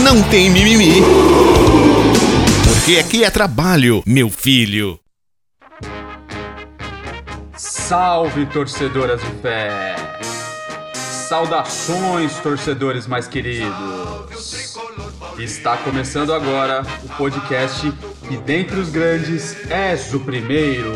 não 0.00 0.22
tem 0.22 0.50
mimimi. 0.50 1.02
Porque 2.64 2.98
aqui 2.98 3.24
é 3.24 3.30
trabalho, 3.30 4.02
meu 4.06 4.30
filho. 4.30 4.98
Salve, 7.56 8.46
torcedoras 8.46 9.20
de 9.20 9.30
fé! 9.42 9.94
Saudações, 10.94 12.34
torcedores 12.38 13.06
mais 13.06 13.26
queridos! 13.26 14.76
Está 15.38 15.76
começando 15.76 16.32
agora 16.32 16.82
o 17.04 17.08
podcast 17.10 17.92
que, 18.28 18.36
dentre 18.36 18.78
os 18.78 18.90
grandes, 18.90 19.56
és 19.70 20.12
o 20.12 20.20
primeiro. 20.20 20.92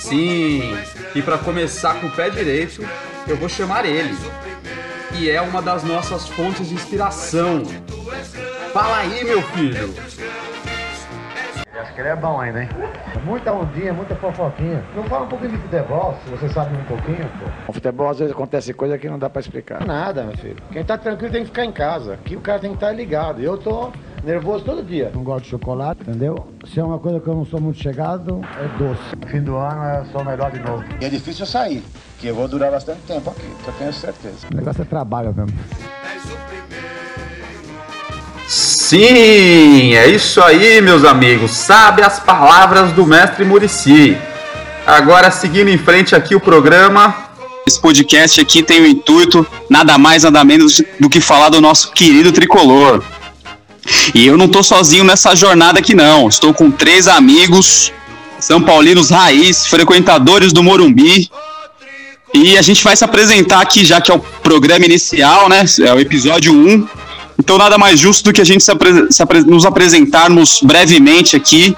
Sim, 0.00 0.76
e 1.14 1.22
para 1.22 1.38
começar 1.38 1.94
com 2.00 2.06
o 2.06 2.10
pé 2.10 2.30
direito, 2.30 2.86
eu 3.26 3.36
vou 3.36 3.48
chamar 3.48 3.84
ele. 3.84 4.16
E 5.18 5.30
é 5.30 5.40
uma 5.40 5.60
das 5.60 5.84
nossas 5.84 6.28
fontes 6.28 6.68
de 6.68 6.74
inspiração. 6.74 7.62
Fala 8.72 8.98
aí, 8.98 9.24
meu 9.24 9.42
filho! 9.42 9.94
Acho 11.78 11.94
que 11.94 12.00
ele 12.00 12.08
é 12.08 12.16
bom 12.16 12.40
ainda, 12.40 12.62
hein? 12.62 12.68
Muita 13.24 13.52
ondinha, 13.52 13.92
muita 13.92 14.14
fofoquinha. 14.16 14.82
Não 14.96 15.04
fala 15.04 15.24
um 15.24 15.28
pouquinho 15.28 15.52
de 15.52 15.58
futebol, 15.58 16.16
se 16.24 16.30
você 16.30 16.48
sabe 16.48 16.76
um 16.76 16.84
pouquinho, 16.84 17.28
pô. 17.38 17.46
No 17.68 17.72
futebol 17.74 18.08
às 18.08 18.18
vezes 18.18 18.32
acontece 18.32 18.72
coisa 18.72 18.96
que 18.96 19.08
não 19.08 19.18
dá 19.18 19.28
pra 19.28 19.40
explicar. 19.40 19.84
Nada, 19.84 20.24
meu 20.24 20.36
filho. 20.36 20.56
Quem 20.72 20.84
tá 20.84 20.96
tranquilo 20.96 21.32
tem 21.32 21.42
que 21.42 21.48
ficar 21.48 21.64
em 21.64 21.72
casa. 21.72 22.14
Aqui 22.14 22.36
o 22.36 22.40
cara 22.40 22.58
tem 22.58 22.70
que 22.70 22.76
estar 22.76 22.92
ligado. 22.92 23.40
Eu 23.42 23.58
tô 23.58 23.92
nervoso 24.24 24.64
todo 24.64 24.82
dia. 24.82 25.10
Não 25.14 25.22
gosto 25.22 25.44
de 25.44 25.50
chocolate, 25.50 26.02
entendeu? 26.02 26.46
Se 26.72 26.78
é 26.78 26.84
uma 26.84 26.98
coisa 26.98 27.20
que 27.20 27.26
eu 27.26 27.34
não 27.34 27.44
sou 27.44 27.60
muito 27.60 27.80
chegado, 27.80 28.40
é 28.58 28.78
doce. 28.78 29.30
Fim 29.30 29.42
do 29.42 29.56
ano 29.56 29.82
eu 29.98 30.06
sou 30.12 30.24
melhor 30.24 30.50
de 30.50 30.60
novo. 30.60 30.84
E 31.00 31.04
é 31.04 31.08
difícil 31.08 31.44
eu 31.44 31.50
sair, 31.50 31.82
que 32.18 32.26
eu 32.28 32.34
vou 32.34 32.46
durar 32.46 32.70
bastante 32.70 33.00
tempo 33.06 33.30
aqui, 33.30 33.46
eu 33.66 33.72
tenho 33.74 33.92
certeza. 33.92 34.46
O 34.52 34.56
negócio 34.56 34.82
é 34.82 34.84
trabalho 34.84 35.34
mesmo. 35.36 35.58
Sim, 38.48 39.94
é 39.94 40.06
isso 40.08 40.42
aí, 40.42 40.80
meus 40.82 41.04
amigos. 41.04 41.52
Sabe 41.52 42.02
as 42.02 42.20
palavras 42.20 42.92
do 42.92 43.06
mestre 43.06 43.44
Murici. 43.44 44.16
Agora, 44.86 45.30
seguindo 45.30 45.68
em 45.68 45.78
frente 45.78 46.14
aqui 46.14 46.34
o 46.34 46.40
programa. 46.40 47.14
Esse 47.66 47.80
podcast 47.80 48.40
aqui 48.40 48.62
tem 48.62 48.82
o 48.82 48.86
intuito 48.86 49.46
nada 49.70 49.96
mais, 49.96 50.24
nada 50.24 50.44
menos 50.44 50.82
do 50.98 51.08
que 51.08 51.20
falar 51.20 51.48
do 51.48 51.60
nosso 51.60 51.92
querido 51.92 52.32
tricolor. 52.32 53.02
E 54.14 54.26
eu 54.26 54.36
não 54.36 54.48
tô 54.48 54.62
sozinho 54.62 55.04
nessa 55.04 55.34
jornada 55.34 55.78
aqui, 55.78 55.94
não. 55.94 56.28
Estou 56.28 56.54
com 56.54 56.70
três 56.70 57.08
amigos, 57.08 57.92
São 58.38 58.60
Paulinos 58.60 59.10
raiz, 59.10 59.66
frequentadores 59.66 60.52
do 60.52 60.62
Morumbi. 60.62 61.30
E 62.34 62.56
a 62.56 62.62
gente 62.62 62.82
vai 62.82 62.96
se 62.96 63.04
apresentar 63.04 63.60
aqui, 63.60 63.84
já 63.84 64.00
que 64.00 64.10
é 64.10 64.14
o 64.14 64.18
programa 64.18 64.84
inicial, 64.84 65.48
né? 65.48 65.64
É 65.80 65.92
o 65.92 66.00
episódio 66.00 66.52
1. 66.52 66.88
Então, 67.38 67.58
nada 67.58 67.76
mais 67.76 67.98
justo 67.98 68.24
do 68.24 68.32
que 68.32 68.40
a 68.40 68.44
gente 68.44 68.62
se 68.62 68.70
apre 68.70 69.06
se 69.10 69.22
apre 69.22 69.40
nos 69.40 69.66
apresentarmos 69.66 70.60
brevemente 70.62 71.36
aqui 71.36 71.76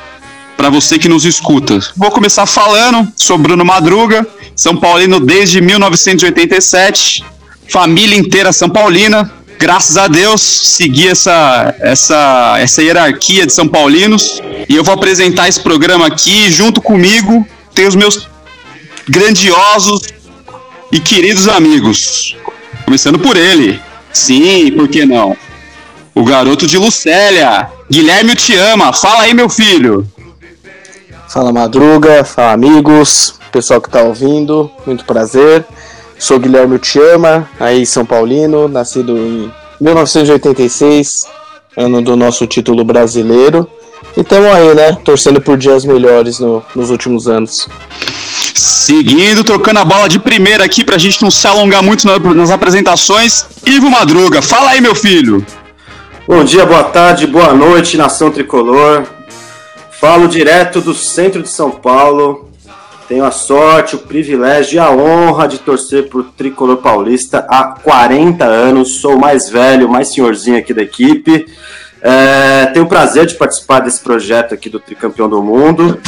para 0.56 0.68
você 0.68 0.98
que 0.98 1.08
nos 1.08 1.24
escuta. 1.24 1.78
Vou 1.96 2.10
começar 2.10 2.46
falando 2.46 3.08
sobre 3.16 3.48
Bruno 3.48 3.64
Madruga, 3.64 4.26
São 4.54 4.76
Paulino 4.76 5.18
desde 5.18 5.60
1987, 5.60 7.24
família 7.68 8.16
inteira 8.16 8.52
São 8.52 8.68
Paulina. 8.68 9.32
Graças 9.64 9.96
a 9.96 10.08
Deus, 10.08 10.42
segui 10.42 11.08
essa, 11.08 11.74
essa, 11.80 12.56
essa 12.58 12.82
hierarquia 12.82 13.46
de 13.46 13.52
São 13.54 13.66
Paulinos. 13.66 14.38
E 14.68 14.76
eu 14.76 14.84
vou 14.84 14.92
apresentar 14.92 15.48
esse 15.48 15.58
programa 15.58 16.06
aqui. 16.06 16.50
Junto 16.50 16.82
comigo, 16.82 17.46
tem 17.74 17.86
os 17.86 17.94
meus 17.96 18.28
grandiosos 19.08 20.02
e 20.92 21.00
queridos 21.00 21.48
amigos. 21.48 22.36
Começando 22.84 23.18
por 23.18 23.38
ele. 23.38 23.80
Sim, 24.12 24.70
por 24.72 24.86
que 24.86 25.06
não? 25.06 25.34
O 26.14 26.24
garoto 26.24 26.66
de 26.66 26.76
Lucélia. 26.76 27.66
Guilherme 27.90 28.36
te 28.36 28.54
ama. 28.54 28.92
Fala 28.92 29.22
aí, 29.22 29.32
meu 29.32 29.48
filho. 29.48 30.06
Fala 31.26 31.54
Madruga, 31.54 32.22
fala 32.22 32.52
amigos, 32.52 33.36
pessoal 33.50 33.80
que 33.80 33.88
tá 33.88 34.02
ouvindo, 34.02 34.70
muito 34.84 35.06
prazer. 35.06 35.64
Sou 36.24 36.38
Guilherme 36.38 36.78
Te 36.78 36.98
ama, 36.98 37.46
aí 37.60 37.84
São 37.84 38.02
Paulino, 38.06 38.66
nascido 38.66 39.14
em 39.14 39.52
1986, 39.78 41.26
ano 41.76 42.00
do 42.00 42.16
nosso 42.16 42.46
título 42.46 42.82
brasileiro. 42.82 43.68
E 44.16 44.24
tamo 44.24 44.50
aí, 44.50 44.74
né? 44.74 44.96
Torcendo 45.04 45.38
por 45.38 45.58
dias 45.58 45.84
melhores 45.84 46.38
no, 46.38 46.62
nos 46.74 46.88
últimos 46.88 47.28
anos. 47.28 47.68
Seguindo, 48.54 49.44
trocando 49.44 49.80
a 49.80 49.84
bola 49.84 50.08
de 50.08 50.18
primeira 50.18 50.64
aqui 50.64 50.82
pra 50.82 50.96
gente 50.96 51.20
não 51.22 51.30
se 51.30 51.46
alongar 51.46 51.82
muito 51.82 52.06
na- 52.06 52.18
nas 52.18 52.50
apresentações. 52.50 53.44
Ivo 53.66 53.90
Madruga, 53.90 54.40
fala 54.40 54.70
aí, 54.70 54.80
meu 54.80 54.94
filho. 54.94 55.44
Bom 56.26 56.42
dia, 56.42 56.64
boa 56.64 56.84
tarde, 56.84 57.26
boa 57.26 57.52
noite, 57.52 57.98
nação 57.98 58.30
tricolor. 58.30 59.02
Falo 60.00 60.26
direto 60.26 60.80
do 60.80 60.94
centro 60.94 61.42
de 61.42 61.50
São 61.50 61.70
Paulo. 61.70 62.43
Tenho 63.06 63.24
a 63.24 63.30
sorte, 63.30 63.96
o 63.96 63.98
privilégio 63.98 64.76
e 64.76 64.78
a 64.78 64.90
honra 64.90 65.46
de 65.46 65.58
torcer 65.58 66.08
por 66.08 66.24
tricolor 66.36 66.78
paulista 66.78 67.46
há 67.50 67.64
40 67.64 68.44
anos. 68.44 69.00
Sou 69.00 69.16
o 69.16 69.20
mais 69.20 69.48
velho, 69.50 69.86
o 69.86 69.90
mais 69.90 70.08
senhorzinho 70.08 70.56
aqui 70.56 70.72
da 70.72 70.82
equipe. 70.82 71.46
É, 72.00 72.66
tenho 72.66 72.86
o 72.86 72.88
prazer 72.88 73.26
de 73.26 73.34
participar 73.34 73.80
desse 73.80 74.00
projeto 74.00 74.54
aqui 74.54 74.70
do 74.70 74.80
Tricampeão 74.80 75.28
do 75.28 75.42
Mundo. 75.42 76.00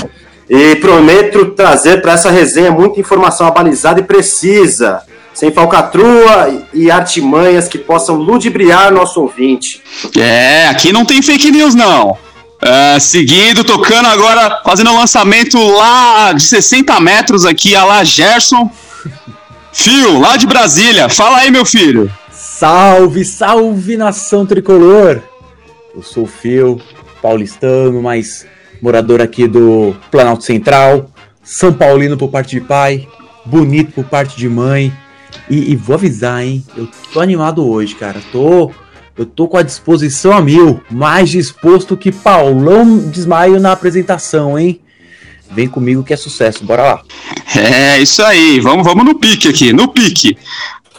E 0.48 0.76
prometo 0.76 1.46
trazer 1.50 2.00
para 2.00 2.12
essa 2.12 2.30
resenha 2.30 2.70
muita 2.70 3.00
informação 3.00 3.46
abalizada 3.46 4.00
e 4.00 4.04
precisa, 4.04 5.02
sem 5.34 5.50
falcatrua 5.50 6.64
e 6.72 6.90
artimanhas 6.90 7.68
que 7.68 7.78
possam 7.78 8.16
ludibriar 8.16 8.92
nosso 8.92 9.20
ouvinte. 9.20 9.82
É, 10.16 10.68
aqui 10.68 10.92
não 10.92 11.04
tem 11.04 11.20
fake 11.20 11.50
news, 11.50 11.74
não. 11.74 12.16
É, 12.60 12.98
seguindo, 12.98 13.64
tocando 13.64 14.06
agora, 14.06 14.62
fazendo 14.64 14.90
o 14.90 14.96
lançamento 14.96 15.58
lá 15.58 16.32
de 16.32 16.42
60 16.42 16.98
metros 17.00 17.44
aqui, 17.44 17.74
a 17.74 17.84
lá 17.84 18.02
Gerson. 18.02 18.70
Fio, 19.72 20.18
lá 20.18 20.36
de 20.36 20.46
Brasília. 20.46 21.08
Fala 21.08 21.38
aí, 21.38 21.50
meu 21.50 21.64
filho. 21.64 22.10
Salve, 22.32 23.24
salve 23.24 23.96
nação 23.96 24.46
tricolor! 24.46 25.22
Eu 25.94 26.02
sou 26.02 26.24
o 26.24 26.26
Fio, 26.26 26.80
paulistano, 27.20 28.02
mas 28.02 28.46
morador 28.80 29.20
aqui 29.20 29.46
do 29.46 29.94
Planalto 30.10 30.44
Central, 30.44 31.10
São 31.42 31.72
Paulino 31.72 32.16
por 32.16 32.30
parte 32.30 32.58
de 32.58 32.60
pai, 32.62 33.06
bonito 33.44 33.92
por 33.92 34.04
parte 34.04 34.36
de 34.38 34.48
mãe. 34.48 34.92
E, 35.50 35.72
e 35.72 35.76
vou 35.76 35.94
avisar, 35.94 36.42
hein? 36.42 36.64
Eu 36.76 36.88
tô 37.12 37.20
animado 37.20 37.68
hoje, 37.68 37.94
cara. 37.94 38.20
Tô, 38.32 38.70
eu 39.16 39.26
tô 39.26 39.48
com 39.48 39.56
a 39.56 39.62
disposição 39.62 40.32
a 40.32 40.40
mil, 40.40 40.82
mais 40.90 41.30
disposto 41.30 41.96
que 41.96 42.12
Paulão 42.12 42.98
Desmaio 43.08 43.58
na 43.58 43.72
apresentação, 43.72 44.58
hein? 44.58 44.80
Vem 45.50 45.68
comigo 45.68 46.02
que 46.02 46.12
é 46.12 46.16
sucesso, 46.16 46.64
bora 46.64 46.82
lá. 46.82 47.02
É, 47.56 47.98
isso 48.02 48.22
aí. 48.22 48.60
Vamos, 48.60 48.84
vamos 48.84 49.04
no 49.04 49.14
pique 49.14 49.48
aqui, 49.48 49.72
no 49.72 49.88
pique. 49.88 50.36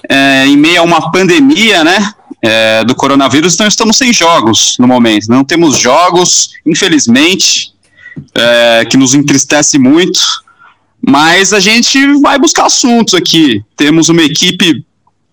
É, 0.10 0.48
em 0.48 0.58
meio 0.58 0.82
a 0.82 0.84
uma 0.84 1.12
pandemia, 1.12 1.84
né? 1.84 2.14
é, 2.42 2.84
do 2.84 2.96
coronavírus, 2.96 3.54
então 3.54 3.68
estamos 3.68 3.98
sem 3.98 4.14
jogos 4.14 4.76
no 4.80 4.88
momento. 4.88 5.28
Não 5.28 5.44
temos 5.44 5.78
jogos, 5.78 6.52
infelizmente, 6.66 7.74
é, 8.34 8.86
que 8.86 8.98
nos 8.98 9.14
entristece 9.14 9.78
muito. 9.78 10.20
Mas 11.02 11.54
a 11.54 11.60
gente 11.60 12.20
vai 12.22 12.40
buscar 12.40 12.66
assuntos 12.66 13.14
aqui. 13.14 13.64
Temos 13.76 14.10
uma 14.10 14.24
equipe 14.24 14.86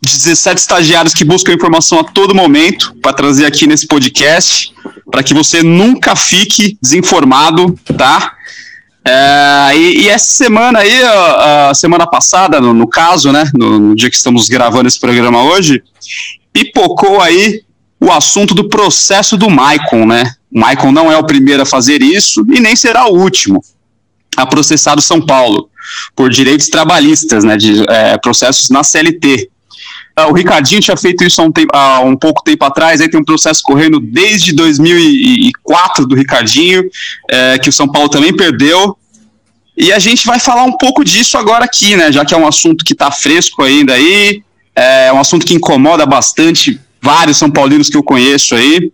17 0.04 0.60
estagiários 0.60 1.14
que 1.14 1.24
buscam 1.24 1.52
informação 1.52 2.00
a 2.00 2.04
todo 2.04 2.34
momento 2.34 2.94
para 3.02 3.12
trazer 3.12 3.46
aqui 3.46 3.66
nesse 3.66 3.86
podcast, 3.86 4.72
para 5.10 5.22
que 5.22 5.34
você 5.34 5.62
nunca 5.62 6.14
fique 6.16 6.78
desinformado, 6.80 7.78
tá? 7.96 8.32
É, 9.06 9.76
e, 9.76 10.02
e 10.02 10.08
essa 10.08 10.30
semana 10.30 10.78
aí, 10.78 11.02
a, 11.02 11.70
a 11.70 11.74
semana 11.74 12.06
passada, 12.06 12.60
no, 12.60 12.72
no 12.72 12.88
caso, 12.88 13.30
né, 13.30 13.44
no, 13.54 13.78
no 13.78 13.94
dia 13.94 14.08
que 14.08 14.16
estamos 14.16 14.48
gravando 14.48 14.88
esse 14.88 14.98
programa 14.98 15.42
hoje, 15.42 15.82
pipocou 16.52 17.20
aí 17.20 17.62
o 18.00 18.10
assunto 18.10 18.54
do 18.54 18.68
processo 18.68 19.36
do 19.36 19.50
Maicon, 19.50 20.06
né? 20.06 20.34
O 20.52 20.58
Maicon 20.58 20.92
não 20.92 21.10
é 21.10 21.18
o 21.18 21.24
primeiro 21.24 21.62
a 21.62 21.66
fazer 21.66 22.02
isso 22.02 22.44
e 22.52 22.60
nem 22.60 22.76
será 22.76 23.06
o 23.06 23.16
último 23.16 23.62
a 24.36 24.46
processar 24.46 24.98
o 24.98 25.02
São 25.02 25.24
Paulo 25.24 25.68
por 26.14 26.30
direitos 26.30 26.68
trabalhistas, 26.68 27.44
né, 27.44 27.56
de 27.56 27.84
é, 27.88 28.16
processos 28.18 28.70
na 28.70 28.82
CLT. 28.82 29.50
Uh, 30.19 30.31
o 30.31 30.32
Ricardinho 30.32 30.81
tinha 30.81 30.96
feito 30.96 31.25
isso 31.25 31.40
há 31.43 31.44
um, 31.44 31.50
tempo, 31.50 31.70
há 31.75 32.00
um, 32.00 32.16
pouco 32.16 32.43
tempo 32.44 32.64
atrás, 32.64 33.00
aí 33.00 33.08
tem 33.08 33.19
um 33.19 33.25
processo 33.25 33.62
correndo 33.64 33.99
desde 33.99 34.52
2004 34.52 36.06
do 36.06 36.14
Ricardinho, 36.14 36.84
é, 37.28 37.58
que 37.58 37.69
o 37.69 37.72
São 37.72 37.88
Paulo 37.88 38.08
também 38.08 38.34
perdeu. 38.34 38.96
E 39.76 39.93
a 39.93 39.99
gente 39.99 40.25
vai 40.25 40.38
falar 40.38 40.62
um 40.62 40.76
pouco 40.76 41.05
disso 41.05 41.37
agora 41.37 41.64
aqui, 41.64 41.96
né? 41.96 42.12
Já 42.12 42.25
que 42.25 42.32
é 42.32 42.37
um 42.37 42.46
assunto 42.46 42.84
que 42.84 42.93
está 42.93 43.11
fresco 43.11 43.62
ainda 43.62 43.94
aí, 43.94 44.40
é 44.76 45.12
um 45.12 45.19
assunto 45.19 45.44
que 45.44 45.55
incomoda 45.55 46.06
bastante 46.06 46.81
vários 47.02 47.37
São 47.37 47.50
Paulinos 47.50 47.90
que 47.90 47.96
eu 47.96 48.02
conheço 48.02 48.55
aí. 48.55 48.93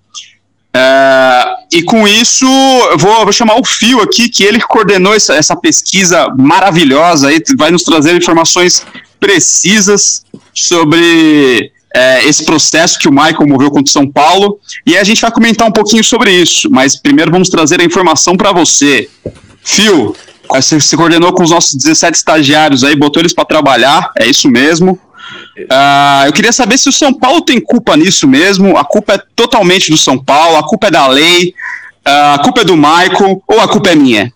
É, 0.73 1.45
e 1.73 1.83
com 1.83 2.09
isso, 2.09 2.47
eu 2.47 2.97
vou, 2.97 3.25
vou, 3.25 3.33
chamar 3.33 3.57
o 3.57 3.65
Fio 3.65 4.01
aqui, 4.01 4.29
que 4.29 4.43
ele 4.43 4.61
coordenou 4.61 5.15
essa, 5.15 5.35
essa 5.35 5.55
pesquisa 5.55 6.33
maravilhosa 6.39 7.29
aí, 7.29 7.43
vai 7.59 7.71
nos 7.71 7.83
trazer 7.83 8.17
informações 8.17 8.87
precisas 9.21 10.25
sobre 10.55 11.71
é, 11.95 12.25
esse 12.25 12.45
processo 12.45 12.99
que 12.99 13.09
o 13.09 13.13
Michael 13.13 13.47
moveu 13.47 13.71
contra 13.71 13.89
o 13.89 13.93
São 13.93 14.11
Paulo. 14.11 14.59
E 14.87 14.97
a 14.97 15.05
gente 15.05 15.21
vai 15.21 15.31
comentar 15.31 15.69
um 15.69 15.73
pouquinho 15.73 16.03
sobre 16.03 16.33
isso, 16.33 16.69
mas 16.71 16.97
primeiro 16.97 17.31
vamos 17.31 17.49
trazer 17.49 17.81
a 17.81 17.85
informação 17.85 18.37
para 18.37 18.53
você. 18.53 19.09
Fio, 19.63 20.17
você 20.49 20.81
se 20.81 20.97
coordenou 20.97 21.33
com 21.33 21.43
os 21.43 21.51
nossos 21.51 21.75
17 21.75 22.17
estagiários 22.17 22.83
aí, 22.83 22.97
botou 22.97 23.21
eles 23.21 23.33
para 23.33 23.45
trabalhar, 23.45 24.11
é 24.19 24.27
isso 24.27 24.49
mesmo. 24.49 24.99
Uh, 25.59 26.27
eu 26.27 26.33
queria 26.33 26.53
saber 26.53 26.79
se 26.79 26.89
o 26.89 26.93
São 26.93 27.13
Paulo 27.13 27.43
tem 27.43 27.61
culpa 27.61 27.97
nisso 27.97 28.27
mesmo. 28.27 28.77
A 28.77 28.85
culpa 28.85 29.15
é 29.15 29.23
totalmente 29.37 29.91
do 29.91 29.97
São 29.97 30.19
Paulo, 30.19 30.57
a 30.57 30.63
culpa 30.63 30.89
é 30.89 30.91
da 30.91 31.07
lei, 31.07 31.55
uh, 32.07 32.35
a 32.35 32.39
culpa 32.43 32.63
é 32.63 32.65
do 32.65 32.77
Michael 32.77 33.43
ou 33.47 33.61
a 33.61 33.69
culpa 33.69 33.91
é 33.91 33.95
minha? 33.95 34.33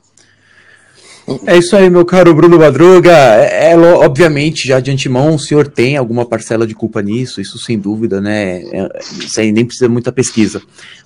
É 1.47 1.57
isso 1.57 1.75
aí, 1.75 1.89
meu 1.89 2.05
caro 2.05 2.35
Bruno 2.35 2.59
Madruga. 2.59 3.13
É, 3.13 3.73
é, 3.73 3.77
obviamente, 3.77 4.69
já 4.69 4.79
de 4.79 4.91
antemão, 4.91 5.35
o 5.35 5.39
senhor 5.39 5.67
tem 5.69 5.97
alguma 5.97 6.27
parcela 6.27 6.67
de 6.67 6.75
culpa 6.75 7.01
nisso, 7.01 7.41
isso 7.41 7.59
sem 7.59 7.79
dúvida, 7.79 8.21
né? 8.21 8.63
É, 8.73 8.99
isso 9.19 9.41
aí 9.41 9.51
nem 9.51 9.65
precisa 9.65 9.89
muita 9.89 10.13
pesquisa. 10.13 10.61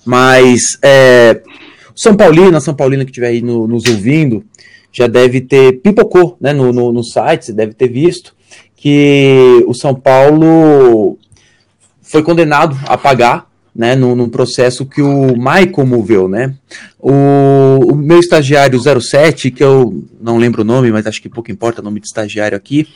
Mas 0.05 0.61
é, 0.81 1.41
São 1.95 2.15
Paulino, 2.15 2.57
a 2.57 2.61
São 2.61 2.75
Paulina 2.75 3.05
que 3.05 3.11
estiver 3.11 3.27
aí 3.27 3.41
no, 3.41 3.65
nos 3.65 3.85
ouvindo, 3.85 4.43
já 4.91 5.07
deve 5.07 5.39
ter 5.39 5.81
pipocou 5.81 6.35
né, 6.41 6.51
no, 6.51 6.73
no, 6.73 6.91
no 6.91 7.03
site, 7.03 7.45
você 7.45 7.53
deve 7.53 7.73
ter 7.73 7.87
visto 7.87 8.35
que 8.75 9.63
o 9.67 9.73
São 9.73 9.93
Paulo 9.93 11.17
foi 12.01 12.23
condenado 12.23 12.77
a 12.87 12.97
pagar 12.97 13.48
né, 13.79 13.95
num, 13.95 14.13
num, 14.13 14.27
processo 14.27 14.85
que 14.85 15.01
o 15.01 15.37
Michael 15.37 15.87
moveu, 15.87 16.27
né? 16.27 16.53
O, 16.99 17.93
o, 17.93 17.95
meu 17.95 18.19
estagiário 18.19 18.77
07, 18.77 19.49
que 19.51 19.63
eu 19.63 20.03
não 20.19 20.35
lembro 20.35 20.63
o 20.63 20.65
nome, 20.65 20.91
mas 20.91 21.07
acho 21.07 21.21
que 21.21 21.29
pouco 21.29 21.49
importa 21.49 21.79
o 21.79 21.83
nome 21.85 22.01
de 22.01 22.07
estagiário 22.07 22.57
aqui, 22.57 22.89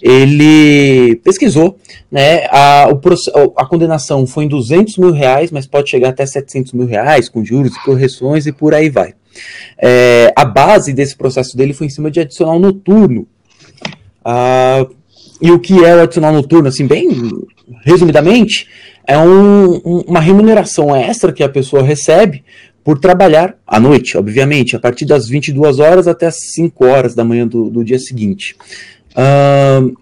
ele 0.00 1.16
pesquisou, 1.24 1.76
né? 2.08 2.46
A, 2.52 2.88
o, 2.88 3.52
a 3.56 3.66
condenação 3.66 4.28
foi 4.28 4.44
em 4.44 4.48
200 4.48 4.96
mil 4.98 5.10
reais, 5.10 5.50
mas 5.50 5.66
pode 5.66 5.90
chegar 5.90 6.10
até 6.10 6.24
700 6.24 6.72
mil 6.72 6.86
reais, 6.86 7.28
com 7.28 7.44
juros 7.44 7.74
e 7.74 7.82
correções 7.82 8.46
e 8.46 8.52
por 8.52 8.72
aí 8.74 8.88
vai. 8.88 9.14
É, 9.76 10.32
a 10.36 10.44
base 10.44 10.92
desse 10.92 11.16
processo 11.16 11.56
dele 11.56 11.72
foi 11.72 11.88
em 11.88 11.90
cima 11.90 12.12
de 12.12 12.20
adicional 12.20 12.60
noturno. 12.60 13.26
Ah, 14.24 14.86
e 15.42 15.50
o 15.50 15.58
que 15.58 15.84
é 15.84 15.96
o 15.96 16.02
adicional 16.02 16.32
noturno, 16.32 16.68
assim, 16.68 16.86
bem 16.86 17.08
resumidamente, 17.84 18.68
é 19.08 19.18
um, 19.18 19.76
um, 19.76 20.04
uma 20.06 20.20
remuneração 20.20 20.94
extra 20.94 21.32
que 21.32 21.42
a 21.42 21.48
pessoa 21.48 21.82
recebe 21.82 22.44
por 22.84 22.98
trabalhar 22.98 23.56
à 23.66 23.80
noite, 23.80 24.18
obviamente, 24.18 24.76
a 24.76 24.78
partir 24.78 25.06
das 25.06 25.26
22 25.26 25.78
horas 25.78 26.06
até 26.06 26.26
as 26.26 26.36
5 26.52 26.84
horas 26.84 27.14
da 27.14 27.24
manhã 27.24 27.46
do, 27.46 27.70
do 27.70 27.82
dia 27.82 27.98
seguinte. 27.98 28.54
Uh, 29.12 29.96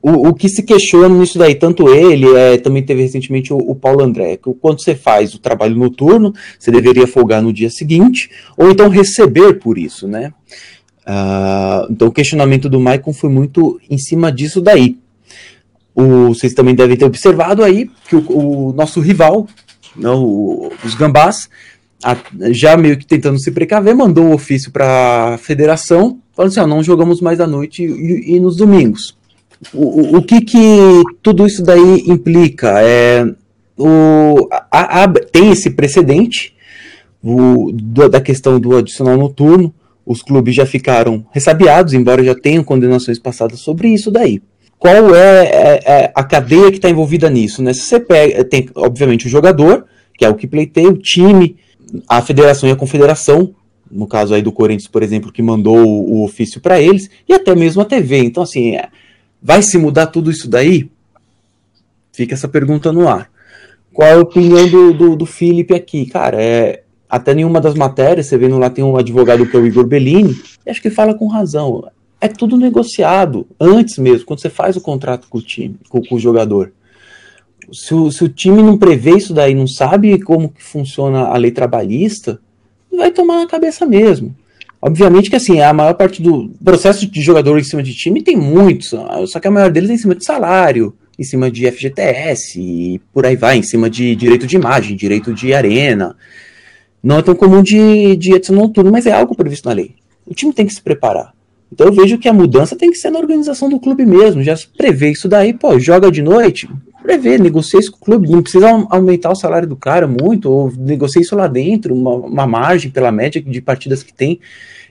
o, 0.00 0.28
o, 0.28 0.34
que 0.34 0.48
se 0.48 0.62
questiona 0.62 1.08
nisso 1.08 1.36
daí, 1.36 1.56
tanto 1.56 1.88
ele, 1.88 2.32
é, 2.36 2.56
também 2.58 2.80
teve 2.80 3.02
recentemente 3.02 3.52
o, 3.52 3.56
o, 3.56 3.74
Paulo 3.74 4.04
André, 4.04 4.36
que 4.36 4.54
quando 4.54 4.80
você 4.80 4.94
faz 4.94 5.34
o 5.34 5.40
trabalho 5.40 5.74
noturno, 5.74 6.32
você 6.56 6.70
deveria 6.70 7.08
folgar 7.08 7.42
no 7.42 7.52
dia 7.52 7.70
seguinte, 7.70 8.30
ou 8.56 8.70
então 8.70 8.88
receber 8.88 9.54
por 9.54 9.76
isso, 9.76 10.06
né? 10.06 10.32
Uh, 11.02 11.90
então 11.90 12.06
o 12.06 12.12
questionamento 12.12 12.68
do 12.68 12.78
Maicon 12.78 13.12
foi 13.12 13.30
muito 13.30 13.80
em 13.90 13.98
cima 13.98 14.30
disso 14.30 14.60
daí. 14.60 14.96
O, 15.96 16.28
vocês 16.28 16.52
também 16.52 16.74
devem 16.74 16.96
ter 16.96 17.06
observado 17.06 17.64
aí 17.64 17.90
que 18.06 18.14
o, 18.14 18.68
o 18.68 18.72
nosso 18.74 19.00
rival, 19.00 19.48
não, 19.96 20.22
o, 20.22 20.72
os 20.84 20.94
Gambás, 20.94 21.48
a, 22.04 22.14
já 22.50 22.76
meio 22.76 22.98
que 22.98 23.06
tentando 23.06 23.40
se 23.40 23.50
precaver, 23.50 23.94
mandou 23.94 24.24
um 24.24 24.34
ofício 24.34 24.70
para 24.70 25.34
a 25.34 25.38
federação, 25.38 26.18
falando 26.34 26.50
assim: 26.50 26.60
ó, 26.60 26.66
não 26.66 26.82
jogamos 26.82 27.22
mais 27.22 27.40
à 27.40 27.46
noite 27.46 27.82
e, 27.82 28.36
e 28.36 28.40
nos 28.40 28.56
domingos. 28.56 29.16
O, 29.72 30.18
o, 30.18 30.22
que, 30.22 30.42
que 30.42 31.02
tudo 31.22 31.46
isso 31.46 31.62
daí 31.62 32.04
implica? 32.06 32.78
É, 32.82 33.24
o, 33.78 34.48
a, 34.70 35.04
a, 35.04 35.08
tem 35.08 35.50
esse 35.50 35.70
precedente 35.70 36.54
o, 37.22 37.72
da 37.72 38.20
questão 38.20 38.60
do 38.60 38.76
adicional 38.76 39.16
noturno 39.16 39.74
os 40.06 40.22
clubes 40.22 40.54
já 40.54 40.64
ficaram 40.64 41.26
ressabiados, 41.32 41.92
embora 41.92 42.22
já 42.22 42.34
tenham 42.34 42.62
condenações 42.62 43.18
passadas 43.18 43.58
sobre 43.58 43.88
isso 43.88 44.08
daí. 44.08 44.40
Qual 44.78 45.14
é, 45.14 45.44
é, 45.44 45.80
é 45.86 46.12
a 46.14 46.22
cadeia 46.22 46.70
que 46.70 46.76
está 46.76 46.90
envolvida 46.90 47.30
nisso? 47.30 47.62
Né? 47.62 47.72
Se 47.72 47.80
você 47.80 47.98
pega, 47.98 48.44
tem 48.44 48.68
obviamente 48.74 49.26
o 49.26 49.30
jogador, 49.30 49.86
que 50.16 50.24
é 50.24 50.28
o 50.28 50.34
que 50.34 50.46
pleiteia, 50.46 50.88
o 50.88 50.98
time, 50.98 51.56
a 52.08 52.20
federação 52.20 52.68
e 52.68 52.72
a 52.72 52.76
confederação, 52.76 53.54
no 53.90 54.06
caso 54.06 54.34
aí 54.34 54.42
do 54.42 54.52
Corinthians, 54.52 54.88
por 54.88 55.02
exemplo, 55.02 55.32
que 55.32 55.42
mandou 55.42 55.78
o, 55.78 56.24
ofício 56.24 56.60
para 56.60 56.80
eles, 56.80 57.08
e 57.28 57.32
até 57.32 57.54
mesmo 57.54 57.82
a 57.82 57.84
TV. 57.84 58.18
Então, 58.18 58.42
assim, 58.42 58.76
é, 58.76 58.88
vai 59.40 59.62
se 59.62 59.78
mudar 59.78 60.06
tudo 60.06 60.30
isso 60.30 60.48
daí? 60.48 60.90
Fica 62.12 62.34
essa 62.34 62.48
pergunta 62.48 62.92
no 62.92 63.08
ar. 63.08 63.30
Qual 63.92 64.10
a 64.10 64.20
opinião 64.20 64.68
do, 64.68 64.92
do, 64.92 65.16
do 65.16 65.26
Felipe 65.26 65.74
aqui? 65.74 66.06
Cara, 66.06 66.42
é, 66.42 66.82
até 67.08 67.34
nenhuma 67.34 67.60
das 67.60 67.74
matérias, 67.74 68.26
você 68.26 68.36
vendo 68.36 68.58
lá 68.58 68.68
tem 68.68 68.84
um 68.84 68.96
advogado 68.96 69.46
que 69.46 69.56
é 69.56 69.60
o 69.60 69.66
Igor 69.66 69.86
Bellini, 69.86 70.36
acho 70.66 70.82
que 70.82 70.90
fala 70.90 71.14
com 71.14 71.26
razão. 71.26 71.88
É 72.26 72.28
tudo 72.28 72.56
negociado, 72.56 73.46
antes 73.60 73.98
mesmo, 73.98 74.26
quando 74.26 74.40
você 74.40 74.50
faz 74.50 74.76
o 74.76 74.80
contrato 74.80 75.28
com 75.28 75.38
o 75.38 75.40
time, 75.40 75.76
com, 75.88 76.02
com 76.02 76.16
o 76.16 76.18
jogador. 76.18 76.72
Se 77.72 77.94
o, 77.94 78.10
se 78.10 78.24
o, 78.24 78.28
time 78.28 78.60
não 78.64 78.76
prevê 78.76 79.12
isso 79.12 79.32
daí, 79.32 79.54
não 79.54 79.68
sabe 79.68 80.20
como 80.20 80.48
que 80.48 80.60
funciona 80.60 81.20
a 81.20 81.36
lei 81.36 81.52
trabalhista, 81.52 82.40
vai 82.90 83.12
tomar 83.12 83.36
na 83.36 83.46
cabeça 83.46 83.86
mesmo. 83.86 84.34
Obviamente 84.82 85.30
que 85.30 85.36
assim, 85.36 85.60
a 85.60 85.72
maior 85.72 85.94
parte 85.94 86.20
do 86.20 86.50
processo 86.64 87.08
de 87.08 87.22
jogador 87.22 87.60
em 87.60 87.64
cima 87.64 87.80
de 87.80 87.94
time 87.94 88.20
tem 88.20 88.36
muitos, 88.36 88.88
só 89.26 89.38
que 89.38 89.46
a 89.46 89.50
maior 89.50 89.70
deles 89.70 89.90
é 89.90 89.94
em 89.94 89.98
cima 89.98 90.16
de 90.16 90.24
salário, 90.24 90.96
em 91.16 91.22
cima 91.22 91.48
de 91.48 91.70
FGTS 91.70 92.60
e 92.60 93.00
por 93.12 93.24
aí 93.24 93.36
vai, 93.36 93.56
em 93.56 93.62
cima 93.62 93.88
de 93.88 94.16
direito 94.16 94.48
de 94.48 94.56
imagem, 94.56 94.96
direito 94.96 95.32
de 95.32 95.54
arena, 95.54 96.16
não 97.00 97.18
é 97.18 97.22
tão 97.22 97.36
comum 97.36 97.62
de, 97.62 98.16
de 98.16 98.32
edição 98.32 98.56
noturna, 98.56 98.90
mas 98.90 99.06
é 99.06 99.12
algo 99.12 99.36
previsto 99.36 99.68
na 99.68 99.76
lei. 99.76 99.94
O 100.26 100.34
time 100.34 100.52
tem 100.52 100.66
que 100.66 100.74
se 100.74 100.82
preparar. 100.82 101.35
Então 101.76 101.88
eu 101.88 101.92
vejo 101.92 102.16
que 102.16 102.26
a 102.26 102.32
mudança 102.32 102.74
tem 102.74 102.90
que 102.90 102.96
ser 102.96 103.10
na 103.10 103.18
organização 103.18 103.68
do 103.68 103.78
clube 103.78 104.06
mesmo. 104.06 104.42
Já 104.42 104.56
se 104.56 104.66
prevê 104.66 105.10
isso 105.10 105.28
daí, 105.28 105.52
pô, 105.52 105.78
joga 105.78 106.10
de 106.10 106.22
noite, 106.22 106.66
prevê, 107.02 107.36
negocia 107.36 107.78
isso 107.78 107.92
com 107.92 107.98
o 107.98 108.00
clube. 108.00 108.30
Não 108.30 108.40
precisa 108.40 108.70
aumentar 108.88 109.30
o 109.30 109.34
salário 109.34 109.68
do 109.68 109.76
cara 109.76 110.06
muito, 110.06 110.50
ou 110.50 110.72
negocia 110.74 111.20
isso 111.20 111.36
lá 111.36 111.46
dentro, 111.46 111.94
uma, 111.94 112.14
uma 112.14 112.46
margem 112.46 112.90
pela 112.90 113.12
média 113.12 113.42
de 113.42 113.60
partidas 113.60 114.02
que 114.02 114.10
tem. 114.10 114.40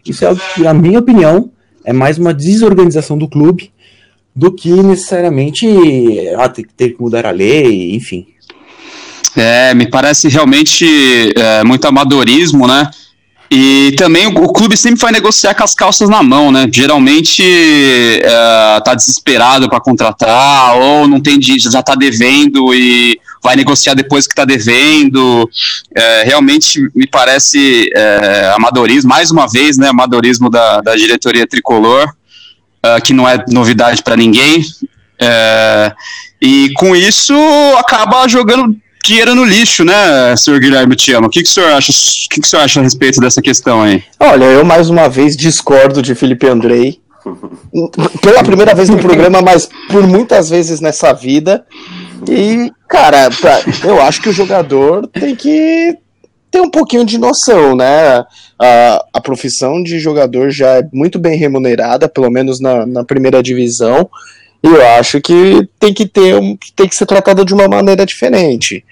Isso 0.06 0.24
é 0.24 0.30
na 0.60 0.76
minha 0.76 1.00
opinião, 1.00 1.50
é 1.84 1.92
mais 1.92 2.20
uma 2.20 2.32
desorganização 2.32 3.18
do 3.18 3.28
clube 3.28 3.72
do 4.36 4.52
que 4.52 4.70
necessariamente 4.70 5.66
ah, 6.38 6.50
ter, 6.50 6.68
ter 6.78 6.90
que 6.90 7.02
mudar 7.02 7.26
a 7.26 7.32
lei, 7.32 7.96
enfim. 7.96 8.28
É, 9.36 9.74
me 9.74 9.90
parece 9.90 10.30
realmente 10.30 10.86
é, 11.36 11.64
muito 11.64 11.86
amadorismo, 11.86 12.68
né? 12.68 12.92
E 13.50 13.94
também 13.98 14.26
o, 14.26 14.52
clube 14.52 14.76
sempre 14.76 15.00
vai 15.00 15.12
negociar 15.12 15.54
com 15.54 15.64
as 15.64 15.76
calças 15.76 16.10
na 16.10 16.24
mão, 16.24 16.52
né? 16.52 16.68
Geralmente 16.72 17.44
é, 17.44 18.80
tá 18.84 18.96
desesperado 18.96 19.70
para 19.70 19.80
contratar, 19.80 20.76
ou 20.78 21.08
não 21.08 21.22
tem 21.22 21.40
já 21.42 21.84
tá 21.84 21.94
devendo 21.94 22.74
e 22.74 23.20
vai 23.44 23.56
negociar 23.56 23.94
depois 23.94 24.28
que 24.28 24.34
tá 24.34 24.46
devendo. 24.46 25.48
É, 25.96 26.24
realmente 26.24 26.80
me 26.96 27.06
parece 27.06 27.90
é, 27.96 28.52
amadorismo, 28.56 29.10
mais 29.10 29.30
uma 29.30 29.48
vez, 29.48 29.78
né? 29.78 29.90
Amadorismo 29.90 30.50
da, 30.50 30.82
da 30.82 30.96
diretoria 30.96 31.46
tricolor, 31.46 32.12
que 33.04 33.14
não 33.14 33.28
é 33.28 33.44
novidade 33.50 34.04
para 34.04 34.16
ninguém. 34.16 34.64
E 36.42 36.72
com 36.76 36.96
isso 36.96 37.34
acaba 37.78 38.28
jogando 38.28 38.76
dinheiro 39.06 39.36
no 39.36 39.44
lixo, 39.44 39.84
né, 39.84 40.36
senhor 40.36 40.60
Guilherme 40.60 40.96
Tiamo? 40.96 41.28
O 41.28 41.30
que, 41.30 41.44
que, 41.44 41.50
o 41.50 41.52
senhor 41.52 41.72
acha, 41.72 41.92
o 41.92 42.30
que, 42.30 42.42
que 42.42 42.48
o 42.48 42.50
senhor 42.50 42.64
acha 42.64 42.80
a 42.80 42.84
respeito 42.84 43.20
dessa 43.20 43.42
questão 43.42 43.82
aí? 43.82 44.04
Olha, 44.20 44.46
eu 44.46 44.66
mais 44.66 44.90
uma 44.90 45.08
vez 45.08 45.38
discordo 45.38 46.02
de 46.02 46.16
Felipe 46.16 46.48
Andrei. 46.48 47.00
Pela 48.22 48.44
primeira 48.44 48.76
vez 48.76 48.88
no 48.88 48.98
programa, 48.98 49.42
mas 49.42 49.68
por 49.90 50.06
muitas 50.06 50.50
vezes 50.50 50.80
nessa 50.80 51.12
vida. 51.12 51.66
E, 52.30 52.72
cara, 52.88 53.30
eu 53.84 54.02
acho 54.02 54.22
que 54.22 54.30
o 54.30 54.34
jogador 54.34 55.08
tem 55.08 55.36
que 55.36 55.98
ter 56.52 56.62
um 56.62 56.70
pouquinho 56.70 57.04
de 57.04 57.18
noção, 57.18 57.76
né? 57.76 58.24
A, 58.60 59.06
a 59.14 59.22
profissão 59.22 59.82
de 59.82 60.00
jogador 60.00 60.52
já 60.52 60.78
é 60.78 60.88
muito 60.94 61.18
bem 61.20 61.38
remunerada, 61.38 62.08
pelo 62.08 62.30
menos 62.30 62.60
na, 62.60 62.86
na 62.86 63.04
primeira 63.04 63.42
divisão. 63.42 64.08
Eu 64.64 64.86
acho 64.98 65.22
que 65.22 65.68
tem 65.80 65.94
que 65.94 66.06
ter 66.06 66.36
um, 66.36 66.58
tem 66.76 66.88
que 66.88 66.96
ser 66.96 67.06
tratado 67.06 67.46
de 67.46 67.54
uma 67.54 67.68
maneira 67.68 68.06
diferente. 68.06 68.84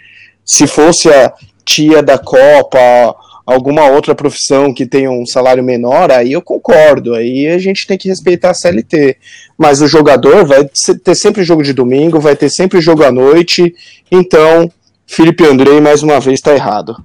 Se 0.46 0.68
fosse 0.68 1.10
a 1.10 1.34
tia 1.66 2.04
da 2.04 2.18
Copa, 2.18 3.16
alguma 3.46 3.88
outra 3.88 4.16
profissão 4.16 4.74
que 4.74 4.86
tenha 4.86 5.12
um 5.12 5.26
salário 5.26 5.64
menor, 5.64 6.12
aí 6.12 6.34
eu 6.34 6.42
concordo. 6.42 7.14
Aí 7.14 7.48
a 7.48 7.58
gente 7.58 7.88
tem 7.88 7.98
que 7.98 8.10
respeitar 8.10 8.52
a 8.52 8.54
CLT. 8.54 9.18
Mas 9.58 9.82
o 9.82 9.88
jogador 9.88 10.46
vai 10.46 10.70
ter 11.04 11.16
sempre 11.16 11.44
jogo 11.44 11.64
de 11.64 11.74
domingo, 11.74 12.20
vai 12.20 12.36
ter 12.36 12.50
sempre 12.50 12.82
jogo 12.82 13.04
à 13.04 13.12
noite. 13.12 13.74
Então, 14.12 14.72
Felipe 15.06 15.46
Andrei 15.46 15.80
mais 15.82 16.04
uma 16.04 16.20
vez 16.20 16.40
está 16.40 16.54
errado. 16.54 16.96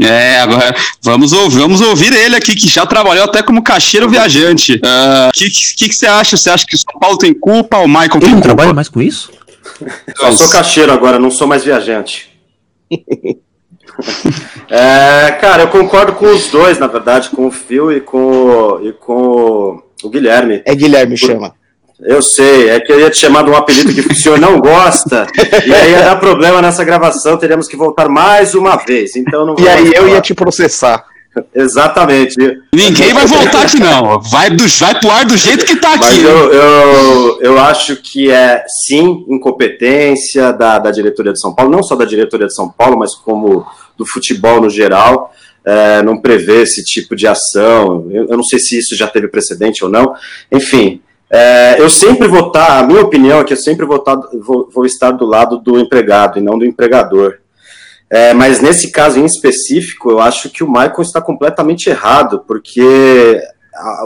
É, 0.00 0.40
agora 0.40 0.74
vamos 1.02 1.32
ouvir, 1.32 1.58
vamos 1.58 1.80
ouvir 1.80 2.12
ele 2.12 2.34
aqui, 2.34 2.54
que 2.54 2.68
já 2.68 2.86
trabalhou 2.86 3.24
até 3.24 3.42
como 3.42 3.62
caixeiro 3.62 4.08
viajante. 4.08 4.74
O 4.74 4.76
uh, 4.76 5.32
que, 5.32 5.50
que, 5.50 5.88
que, 5.88 5.94
você 5.94 6.06
acha? 6.06 6.36
Você 6.36 6.50
acha 6.50 6.66
que 6.66 6.74
o 6.74 6.78
São 6.78 6.98
Paulo 6.98 7.18
tem 7.18 7.34
culpa 7.34 7.78
ou 7.78 7.84
o 7.84 7.88
Michael 7.88 8.10
tem 8.10 8.22
ele 8.22 8.30
culpa? 8.32 8.42
trabalha 8.42 8.72
mais 8.72 8.88
com 8.88 9.02
isso? 9.02 9.30
Eu 10.20 10.32
sou 10.32 10.48
caixeiro 10.48 10.92
agora, 10.92 11.18
não 11.18 11.30
sou 11.30 11.46
mais 11.46 11.64
viajante. 11.64 12.30
é, 14.68 15.30
cara, 15.40 15.64
eu 15.64 15.68
concordo 15.68 16.14
com 16.14 16.26
os 16.26 16.48
dois, 16.48 16.78
na 16.78 16.86
verdade, 16.86 17.30
com 17.30 17.46
o 17.46 17.50
Phil 17.50 17.92
e 17.92 18.00
com, 18.00 18.80
e 18.82 18.92
com 18.92 19.82
o 20.02 20.10
Guilherme. 20.10 20.62
É 20.64 20.74
Guilherme, 20.74 21.16
chama. 21.16 21.54
Eu 22.04 22.20
sei, 22.20 22.70
é 22.70 22.80
que 22.80 22.92
eu 22.92 22.98
ia 22.98 23.10
te 23.10 23.18
chamar 23.18 23.44
de 23.44 23.50
um 23.50 23.56
apelido 23.56 23.92
que 23.94 24.12
o 24.12 24.14
senhor 24.14 24.38
não 24.38 24.58
gosta, 24.58 25.26
e 25.64 25.72
aí 25.72 25.92
ia 25.92 26.02
dar 26.02 26.16
problema 26.16 26.60
nessa 26.60 26.82
gravação, 26.82 27.36
teríamos 27.36 27.68
que 27.68 27.76
voltar 27.76 28.08
mais 28.08 28.54
uma 28.54 28.76
vez. 28.76 29.14
Então 29.14 29.46
não 29.46 29.54
E 29.58 29.68
aí 29.68 29.92
eu 29.94 30.08
ia 30.08 30.20
te 30.20 30.34
processar. 30.34 31.04
Exatamente. 31.54 32.36
Ninguém 32.74 33.14
vai 33.14 33.24
voltar 33.26 33.62
aqui, 33.62 33.78
não. 33.78 34.20
Vai, 34.20 34.50
do, 34.50 34.66
vai 34.68 34.98
pro 35.00 35.10
ar 35.10 35.24
do 35.24 35.36
jeito 35.36 35.64
que 35.64 35.76
tá 35.76 35.94
aqui. 35.94 36.00
Mas 36.00 36.22
eu, 36.22 36.52
eu, 36.52 37.40
eu 37.40 37.58
acho 37.58 37.96
que 37.96 38.30
é, 38.30 38.64
sim, 38.84 39.24
incompetência 39.28 40.52
da, 40.52 40.78
da 40.78 40.90
diretoria 40.90 41.32
de 41.32 41.40
São 41.40 41.54
Paulo, 41.54 41.70
não 41.70 41.82
só 41.82 41.94
da 41.94 42.04
diretoria 42.04 42.46
de 42.46 42.54
São 42.54 42.68
Paulo, 42.68 42.98
mas 42.98 43.14
como 43.14 43.64
do 43.96 44.06
futebol 44.06 44.60
no 44.60 44.68
geral. 44.68 45.32
É, 45.64 46.02
não 46.02 46.20
prevê 46.20 46.62
esse 46.62 46.82
tipo 46.84 47.14
de 47.14 47.26
ação. 47.26 48.08
Eu, 48.10 48.26
eu 48.28 48.36
não 48.36 48.42
sei 48.42 48.58
se 48.58 48.78
isso 48.78 48.96
já 48.96 49.06
teve 49.06 49.28
precedente 49.28 49.84
ou 49.84 49.90
não. 49.90 50.12
Enfim, 50.50 51.00
é, 51.32 51.80
eu 51.80 51.88
sempre 51.88 52.28
vou 52.28 52.48
estar, 52.48 52.78
a 52.78 52.86
minha 52.86 53.00
opinião 53.00 53.40
é 53.40 53.44
que 53.44 53.54
eu 53.54 53.56
sempre 53.56 53.86
vou 53.86 53.96
estar, 53.96 54.16
vou, 54.38 54.68
vou 54.70 54.84
estar 54.84 55.12
do 55.12 55.24
lado 55.24 55.56
do 55.56 55.78
empregado 55.78 56.38
e 56.38 56.42
não 56.42 56.58
do 56.58 56.66
empregador. 56.66 57.38
É, 58.10 58.34
mas 58.34 58.60
nesse 58.60 58.92
caso 58.92 59.18
em 59.18 59.24
específico, 59.24 60.10
eu 60.10 60.20
acho 60.20 60.50
que 60.50 60.62
o 60.62 60.68
Michael 60.68 61.00
está 61.00 61.22
completamente 61.22 61.88
errado, 61.88 62.44
porque 62.46 63.40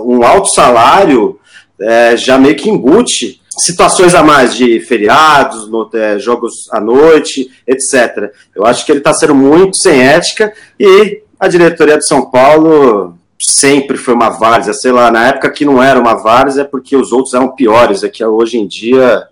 um 0.04 0.22
alto 0.22 0.50
salário 0.50 1.40
é, 1.80 2.16
já 2.16 2.38
meio 2.38 2.54
que 2.54 2.70
embute 2.70 3.40
situações 3.58 4.14
a 4.14 4.22
mais 4.22 4.54
de 4.54 4.78
feriados, 4.78 5.68
é, 5.94 6.20
jogos 6.20 6.68
à 6.70 6.80
noite, 6.80 7.50
etc. 7.66 8.30
Eu 8.54 8.64
acho 8.64 8.86
que 8.86 8.92
ele 8.92 9.00
está 9.00 9.12
sendo 9.12 9.34
muito 9.34 9.76
sem 9.76 10.00
ética 10.00 10.52
e 10.78 11.22
a 11.40 11.48
diretoria 11.48 11.98
de 11.98 12.06
São 12.06 12.30
Paulo 12.30 13.15
sempre 13.38 13.96
foi 13.96 14.14
uma 14.14 14.30
várzea, 14.30 14.72
sei 14.72 14.92
lá, 14.92 15.10
na 15.10 15.26
época 15.26 15.50
que 15.50 15.64
não 15.64 15.82
era 15.82 15.98
uma 15.98 16.14
várzea 16.14 16.62
é 16.62 16.64
porque 16.64 16.96
os 16.96 17.12
outros 17.12 17.34
eram 17.34 17.54
piores, 17.54 18.02
é 18.02 18.08
que 18.08 18.24
hoje 18.24 18.58
em 18.58 18.66
dia, 18.66 19.24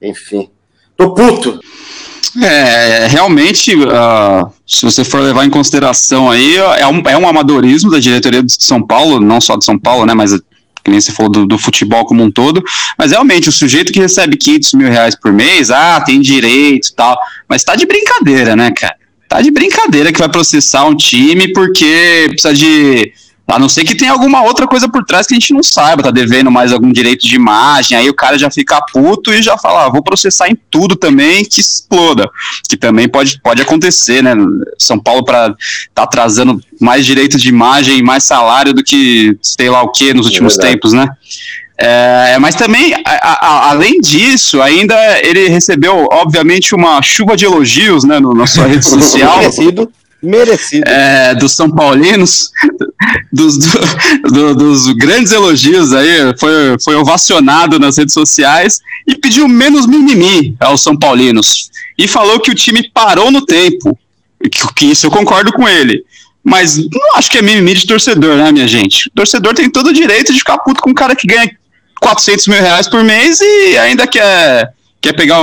enfim, 0.00 0.50
tô 0.96 1.14
puto. 1.14 1.58
É, 2.42 3.06
realmente, 3.06 3.74
uh, 3.74 4.52
se 4.66 4.84
você 4.84 5.02
for 5.04 5.20
levar 5.20 5.46
em 5.46 5.50
consideração 5.50 6.30
aí, 6.30 6.56
é 6.56 6.86
um, 6.86 7.00
é 7.08 7.16
um 7.16 7.26
amadorismo 7.26 7.90
da 7.90 7.98
diretoria 7.98 8.42
de 8.42 8.52
São 8.58 8.82
Paulo, 8.82 9.20
não 9.20 9.40
só 9.40 9.56
de 9.56 9.64
São 9.64 9.78
Paulo, 9.78 10.04
né, 10.04 10.12
mas 10.12 10.32
que 10.84 10.90
nem 10.90 11.00
você 11.00 11.10
falou 11.10 11.32
do, 11.32 11.46
do, 11.46 11.58
futebol 11.58 12.04
como 12.04 12.22
um 12.22 12.30
todo, 12.30 12.62
mas 12.96 13.10
realmente 13.10 13.48
o 13.48 13.52
sujeito 13.52 13.92
que 13.92 13.98
recebe 13.98 14.36
500 14.36 14.74
mil 14.74 14.88
reais 14.88 15.16
por 15.18 15.32
mês, 15.32 15.68
ah, 15.68 16.00
tem 16.00 16.20
direito 16.20 16.88
e 16.88 16.94
tal, 16.94 17.18
mas 17.48 17.64
tá 17.64 17.74
de 17.74 17.86
brincadeira, 17.86 18.54
né, 18.54 18.70
cara? 18.70 18.94
Tá 19.28 19.40
de 19.40 19.50
brincadeira 19.50 20.12
que 20.12 20.20
vai 20.20 20.28
processar 20.28 20.84
um 20.84 20.94
time 20.94 21.52
porque 21.52 22.26
precisa 22.28 22.54
de 22.54 23.12
a 23.54 23.58
não 23.58 23.68
ser 23.68 23.84
que 23.84 23.94
tenha 23.94 24.10
alguma 24.10 24.42
outra 24.42 24.66
coisa 24.66 24.88
por 24.88 25.04
trás 25.04 25.26
que 25.26 25.34
a 25.34 25.38
gente 25.38 25.52
não 25.52 25.62
saiba, 25.62 26.02
tá 26.02 26.10
devendo 26.10 26.50
mais 26.50 26.72
algum 26.72 26.90
direito 26.90 27.26
de 27.26 27.36
imagem, 27.36 27.96
aí 27.96 28.10
o 28.10 28.14
cara 28.14 28.36
já 28.36 28.50
fica 28.50 28.80
puto 28.92 29.32
e 29.32 29.40
já 29.40 29.56
fala, 29.56 29.86
ah, 29.86 29.88
vou 29.88 30.02
processar 30.02 30.48
em 30.48 30.58
tudo 30.68 30.96
também 30.96 31.44
que 31.44 31.60
exploda. 31.60 32.28
Que 32.68 32.76
também 32.76 33.08
pode, 33.08 33.40
pode 33.40 33.62
acontecer, 33.62 34.22
né? 34.22 34.34
São 34.78 34.98
Paulo 34.98 35.24
para 35.24 35.54
tá 35.94 36.02
atrasando 36.02 36.60
mais 36.80 37.06
direito 37.06 37.38
de 37.38 37.48
imagem 37.48 37.98
e 37.98 38.02
mais 38.02 38.24
salário 38.24 38.74
do 38.74 38.82
que 38.82 39.36
sei 39.40 39.70
lá 39.70 39.82
o 39.82 39.92
que 39.92 40.12
nos 40.12 40.26
últimos 40.26 40.58
é 40.58 40.62
tempos, 40.62 40.92
né? 40.92 41.08
É, 41.78 42.38
mas 42.40 42.54
também, 42.54 42.94
a, 42.94 43.00
a, 43.04 43.70
além 43.70 44.00
disso, 44.00 44.62
ainda 44.62 44.96
ele 45.20 45.48
recebeu, 45.48 46.08
obviamente, 46.10 46.74
uma 46.74 47.02
chuva 47.02 47.36
de 47.36 47.44
elogios 47.44 48.02
né, 48.02 48.18
no, 48.18 48.32
na 48.32 48.46
sua 48.46 48.66
rede 48.66 48.84
social. 48.88 49.40
Merecido. 50.22 50.88
É, 50.88 51.34
dos 51.34 51.52
São 51.52 51.70
Paulinos, 51.70 52.50
dos, 53.32 53.58
do, 53.58 53.80
do, 54.32 54.54
dos 54.54 54.86
grandes 54.94 55.32
elogios 55.32 55.92
aí, 55.92 56.34
foi, 56.38 56.76
foi 56.82 56.94
ovacionado 56.96 57.78
nas 57.78 57.96
redes 57.96 58.14
sociais 58.14 58.80
e 59.06 59.16
pediu 59.16 59.46
menos 59.46 59.86
mimimi 59.86 60.56
aos 60.58 60.82
São 60.82 60.96
Paulinos. 60.96 61.70
E 61.98 62.08
falou 62.08 62.40
que 62.40 62.50
o 62.50 62.54
time 62.54 62.90
parou 62.92 63.30
no 63.30 63.44
tempo. 63.44 63.96
Que, 64.42 64.74
que 64.74 64.86
isso 64.86 65.06
eu 65.06 65.10
concordo 65.10 65.52
com 65.52 65.68
ele. 65.68 66.04
Mas 66.42 66.76
não 66.76 67.16
acho 67.16 67.30
que 67.30 67.38
é 67.38 67.42
mimimi 67.42 67.74
de 67.74 67.86
torcedor, 67.86 68.36
né, 68.36 68.52
minha 68.52 68.68
gente? 68.68 69.08
O 69.08 69.12
torcedor 69.16 69.54
tem 69.54 69.68
todo 69.68 69.88
o 69.88 69.92
direito 69.92 70.32
de 70.32 70.38
ficar 70.38 70.58
puto 70.58 70.80
com 70.80 70.90
um 70.90 70.94
cara 70.94 71.16
que 71.16 71.26
ganha 71.26 71.50
400 72.00 72.46
mil 72.46 72.60
reais 72.60 72.88
por 72.88 73.02
mês 73.02 73.40
e 73.40 73.78
ainda 73.78 74.06
quer 74.06 74.72
quer 75.00 75.14
pegar 75.14 75.38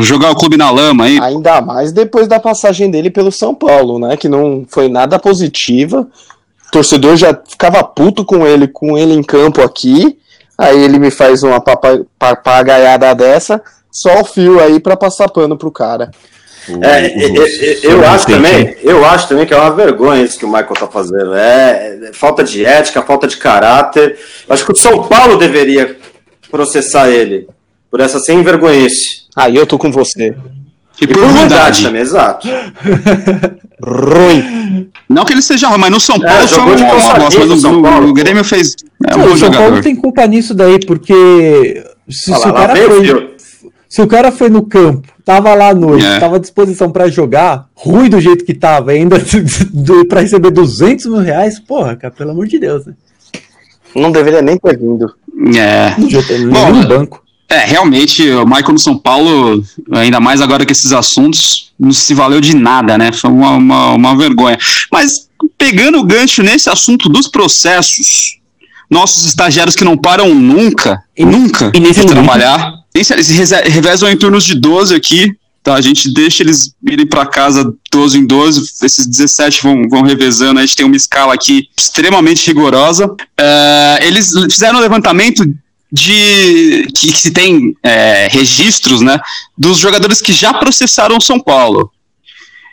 jogar 0.00 0.30
o 0.30 0.36
clube 0.36 0.56
na 0.56 0.70
lama 0.70 1.04
aí. 1.04 1.18
Ainda 1.20 1.60
mais 1.60 1.92
depois 1.92 2.26
da 2.26 2.40
passagem 2.40 2.90
dele 2.90 3.10
pelo 3.10 3.30
São 3.30 3.54
Paulo, 3.54 3.98
né? 3.98 4.16
Que 4.16 4.28
não 4.28 4.64
foi 4.68 4.88
nada 4.88 5.18
positiva. 5.18 6.08
O 6.68 6.70
torcedor 6.70 7.16
já 7.16 7.38
ficava 7.48 7.82
puto 7.84 8.24
com 8.24 8.46
ele, 8.46 8.66
com 8.66 8.98
ele 8.98 9.14
em 9.14 9.22
campo 9.22 9.62
aqui. 9.62 10.18
Aí 10.56 10.82
ele 10.82 10.98
me 10.98 11.10
faz 11.10 11.42
uma 11.42 11.60
papagaiada 12.18 13.12
dessa, 13.14 13.60
só 13.90 14.20
o 14.20 14.24
fio 14.24 14.60
aí 14.60 14.78
para 14.78 14.96
passar 14.96 15.28
pano 15.28 15.56
pro 15.56 15.70
cara. 15.70 16.10
É, 16.68 17.26
eu, 17.26 17.90
eu 17.90 18.06
acho 18.06 18.26
também, 18.26 18.76
eu 18.82 19.04
acho 19.04 19.28
também 19.28 19.44
que 19.44 19.52
é 19.52 19.56
uma 19.56 19.70
vergonha 19.72 20.22
isso 20.22 20.38
que 20.38 20.44
o 20.44 20.48
Michael 20.48 20.74
tá 20.74 20.86
fazendo. 20.86 21.34
É, 21.34 22.08
é 22.08 22.12
falta 22.12 22.42
de 22.42 22.64
ética, 22.64 23.02
falta 23.02 23.26
de 23.26 23.36
caráter. 23.36 24.18
Acho 24.48 24.64
que 24.64 24.72
o 24.72 24.76
São 24.76 25.02
Paulo 25.02 25.36
deveria 25.36 25.96
processar 26.50 27.10
ele 27.10 27.48
por 27.94 28.00
essa 28.00 28.18
sem 28.18 28.42
vergonhice. 28.42 29.22
Ah, 29.36 29.48
eu 29.48 29.64
tô 29.64 29.78
com 29.78 29.88
você. 29.88 30.34
E, 31.00 31.04
e 31.04 31.06
por, 31.06 31.22
ruindade 31.22 31.84
também, 31.84 32.02
exato. 32.02 32.48
Ruim. 33.80 34.90
Não 35.08 35.24
que 35.24 35.32
ele 35.32 35.40
seja 35.40 35.68
ruim, 35.68 35.78
mas 35.78 35.90
no 35.92 36.00
São 36.00 36.16
é, 36.16 36.18
Paulo 36.18 36.42
é, 36.42 36.48
foi 36.48 36.58
uma, 36.58 36.74
uma 36.74 37.14
bosta, 37.14 37.46
mas 37.46 37.64
o, 37.64 38.08
o, 38.08 38.12
Grêmio 38.12 38.42
fez. 38.42 38.74
É 39.06 39.14
um 39.14 39.32
o 39.32 39.36
São 39.36 39.48
Paulo 39.48 39.80
tem 39.80 39.94
culpa 39.94 40.26
nisso 40.26 40.54
daí, 40.54 40.84
porque 40.84 41.84
se, 42.10 42.34
se 42.34 42.48
o 42.48 42.52
cara 42.52 42.74
foi. 42.74 43.36
Se 43.88 44.02
o 44.02 44.06
cara 44.08 44.32
foi 44.32 44.48
no 44.48 44.62
campo, 44.62 45.06
tava 45.24 45.54
lá 45.54 45.68
à 45.68 45.74
noite, 45.74 46.04
é. 46.04 46.18
tava 46.18 46.34
à 46.34 46.40
disposição 46.40 46.90
para 46.90 47.06
jogar, 47.08 47.68
ruim 47.76 48.10
do 48.10 48.20
jeito 48.20 48.44
que 48.44 48.54
tava, 48.54 48.90
ainda 48.90 49.18
para 50.08 50.22
receber 50.22 50.50
200 50.50 51.06
mil 51.06 51.20
reais, 51.20 51.60
porra, 51.60 51.94
cara, 51.94 52.12
pelo 52.12 52.32
amor 52.32 52.48
de 52.48 52.58
Deus, 52.58 52.86
né? 52.86 52.94
Não 53.94 54.10
deveria 54.10 54.42
nem 54.42 54.58
ter 54.58 54.76
vindo. 54.76 55.14
É. 55.56 55.94
Bom, 56.50 56.72
no 56.72 56.88
banco. 56.88 57.23
É, 57.48 57.64
realmente, 57.64 58.28
o 58.30 58.46
Michael 58.46 58.72
no 58.72 58.78
São 58.78 58.96
Paulo, 58.96 59.62
ainda 59.92 60.18
mais 60.18 60.40
agora 60.40 60.64
que 60.64 60.72
esses 60.72 60.92
assuntos, 60.92 61.72
não 61.78 61.92
se 61.92 62.14
valeu 62.14 62.40
de 62.40 62.56
nada, 62.56 62.96
né? 62.96 63.12
Foi 63.12 63.30
uma, 63.30 63.50
uma, 63.52 63.90
uma 63.92 64.16
vergonha. 64.16 64.58
Mas, 64.90 65.28
pegando 65.58 65.98
o 65.98 66.04
gancho 66.04 66.42
nesse 66.42 66.70
assunto 66.70 67.08
dos 67.08 67.28
processos, 67.28 68.38
nossos 68.90 69.24
estagiários 69.26 69.76
que 69.76 69.84
não 69.84 69.96
param 69.96 70.34
nunca, 70.34 71.02
e, 71.16 71.24
nunca, 71.24 71.70
e 71.74 71.80
nesse 71.80 72.00
de 72.00 72.06
trabalhar, 72.06 72.72
eles 72.94 73.30
revezam 73.66 74.10
em 74.10 74.16
turnos 74.16 74.44
de 74.44 74.54
12 74.54 74.94
aqui, 74.94 75.36
tá? 75.62 75.74
A 75.74 75.80
gente 75.80 76.12
deixa 76.12 76.42
eles 76.42 76.74
irem 76.88 77.06
para 77.06 77.26
casa 77.26 77.74
12 77.90 78.18
em 78.18 78.26
12, 78.26 78.72
esses 78.82 79.06
17 79.06 79.62
vão, 79.62 79.88
vão 79.88 80.02
revezando, 80.02 80.60
a 80.60 80.62
gente 80.62 80.76
tem 80.76 80.86
uma 80.86 80.96
escala 80.96 81.34
aqui 81.34 81.68
extremamente 81.76 82.46
rigorosa. 82.46 83.06
Uh, 83.06 84.02
eles 84.02 84.30
fizeram 84.50 84.78
um 84.78 84.82
levantamento 84.82 85.44
de 85.94 86.88
que, 86.92 87.16
se 87.16 87.30
tem 87.30 87.76
é, 87.80 88.26
registros, 88.28 89.00
né, 89.00 89.16
dos 89.56 89.78
jogadores 89.78 90.20
que 90.20 90.32
já 90.32 90.52
processaram 90.52 91.20
São 91.20 91.38
Paulo. 91.38 91.88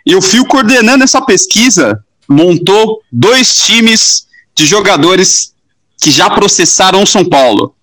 E 0.03 0.15
o 0.15 0.21
Fio 0.23 0.43
coordenando 0.43 1.03
essa 1.03 1.21
pesquisa 1.21 2.03
montou 2.27 2.99
dois 3.11 3.53
times 3.53 4.25
de 4.55 4.65
jogadores 4.65 5.53
que 6.01 6.09
já 6.09 6.31
processaram 6.31 7.05
São 7.05 7.23
Paulo. 7.23 7.75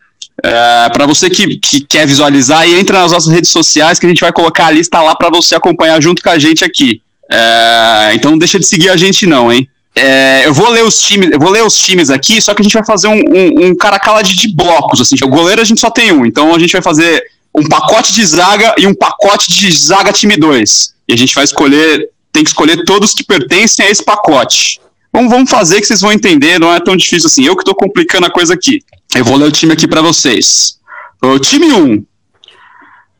É, 0.43 0.89
para 0.93 1.07
você 1.07 1.31
que, 1.31 1.57
que, 1.59 1.83
quer 1.83 2.05
visualizar, 2.05 2.69
entra 2.69 3.03
nas 3.03 3.13
nossas 3.13 3.33
redes 3.33 3.51
sociais 3.51 4.01
que 4.01 4.07
a 4.07 4.09
gente 4.09 4.21
vai 4.21 4.33
colocar 4.33 4.67
a 4.67 4.71
lista 4.73 5.01
lá 5.01 5.15
para 5.15 5.31
você 5.31 5.55
acompanhar 5.55 6.03
junto 6.03 6.21
com 6.21 6.31
a 6.31 6.39
gente 6.39 6.65
aqui. 6.65 7.01
É, 7.31 8.11
então 8.15 8.37
deixa 8.37 8.59
de 8.59 8.67
seguir 8.67 8.89
a 8.89 8.97
gente 8.97 9.25
não, 9.25 9.53
hein? 9.53 9.69
É, 9.99 10.47
eu 10.47 10.55
vou 10.55 10.71
ler 10.71 10.85
os 10.85 11.01
times, 11.01 11.31
eu 11.33 11.41
vou 11.41 11.51
ler 11.51 11.65
os 11.65 11.77
times 11.77 12.09
aqui, 12.09 12.41
só 12.41 12.55
que 12.55 12.63
a 12.63 12.65
gente 12.65 12.73
vai 12.73 12.85
fazer 12.85 13.09
um, 13.09 13.19
um, 13.19 13.67
um 13.67 13.75
caracala 13.75 14.23
de, 14.23 14.37
de, 14.37 14.55
blocos, 14.55 15.01
assim. 15.01 15.17
O 15.25 15.29
goleiro 15.29 15.61
a 15.61 15.65
gente 15.65 15.81
só 15.81 15.91
tem 15.91 16.13
um, 16.13 16.25
então 16.25 16.55
a 16.55 16.59
gente 16.59 16.73
vai 16.73 16.83
fazer 16.83 17.25
um 17.55 17.67
pacote 17.67 18.13
de 18.13 18.25
zaga 18.25 18.75
e 18.79 18.87
um 18.87 18.95
pacote 18.95 19.53
de 19.53 19.71
zaga 19.73 20.13
time 20.13 20.37
2. 20.37 20.95
E 21.09 21.13
a 21.15 21.17
gente 21.17 21.35
vai 21.35 21.43
escolher, 21.43 22.11
tem 22.33 22.45
que 22.45 22.51
escolher 22.51 22.85
todos 22.85 23.13
que 23.13 23.25
pertencem 23.25 23.87
a 23.87 23.91
esse 23.91 24.05
pacote. 24.05 24.81
Vamos, 25.13 25.31
vamos 25.31 25.51
fazer 25.51 25.81
que 25.81 25.87
vocês 25.87 26.01
vão 26.01 26.13
entender, 26.13 26.61
não 26.61 26.73
é 26.73 26.79
tão 26.79 26.97
difícil 26.97 27.27
assim. 27.27 27.45
Eu 27.45 27.57
que 27.57 27.63
estou 27.63 27.75
complicando 27.75 28.27
a 28.27 28.31
coisa 28.31 28.55
aqui. 28.55 28.83
Eu 29.15 29.25
vou 29.25 29.37
ler 29.37 29.47
o 29.47 29.53
time 29.53 29.73
aqui 29.73 29.89
para 29.89 30.03
vocês. 30.03 30.79
O 31.21 31.39
time 31.39 31.67
1. 31.73 31.77
Um. 31.77 32.05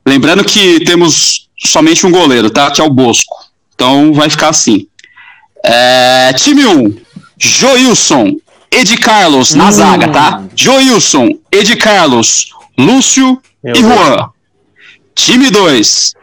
Lembrando 0.07 0.45
que 0.45 0.85
temos 0.85 1.49
somente 1.59 2.07
um 2.07 2.11
goleiro, 2.11 2.51
tá? 2.51 2.71
Que 2.71 2.81
é 2.81 2.85
o 2.85 2.91
Bosco. 2.91 3.35
Então 3.75 4.13
vai 4.13 4.31
ficar 4.31 4.51
assim. 4.51 4.87
É, 5.65 6.33
time 6.35 6.67
1. 6.67 6.79
Um. 6.79 6.97
Joilson, 7.39 8.37
Ed 8.71 8.97
Carlos 8.99 9.55
na 9.55 9.69
hum. 9.69 9.73
zaga, 9.73 10.09
tá? 10.09 10.45
Joilson, 10.55 11.39
Ed 11.53 11.77
Carlos, 11.77 12.51
Lúcio 12.77 13.41
Meu 13.63 13.77
e 13.77 13.81
Juan. 13.81 14.17
Deus. 14.17 14.29
Time 15.15 15.51
2. 15.51 16.15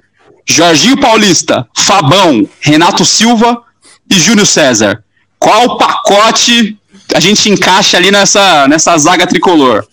Jorginho 0.48 0.98
Paulista, 1.00 1.68
Fabão, 1.76 2.48
Renato 2.62 3.04
Silva 3.04 3.62
e 4.10 4.20
Júnior 4.20 4.46
César. 4.46 5.04
Qual 5.40 5.78
pacote 5.78 6.78
a 7.14 7.20
gente 7.20 7.50
encaixa 7.50 7.98
ali 7.98 8.12
nessa, 8.12 8.68
nessa 8.68 8.96
zaga 8.98 9.28
tricolor? 9.28 9.86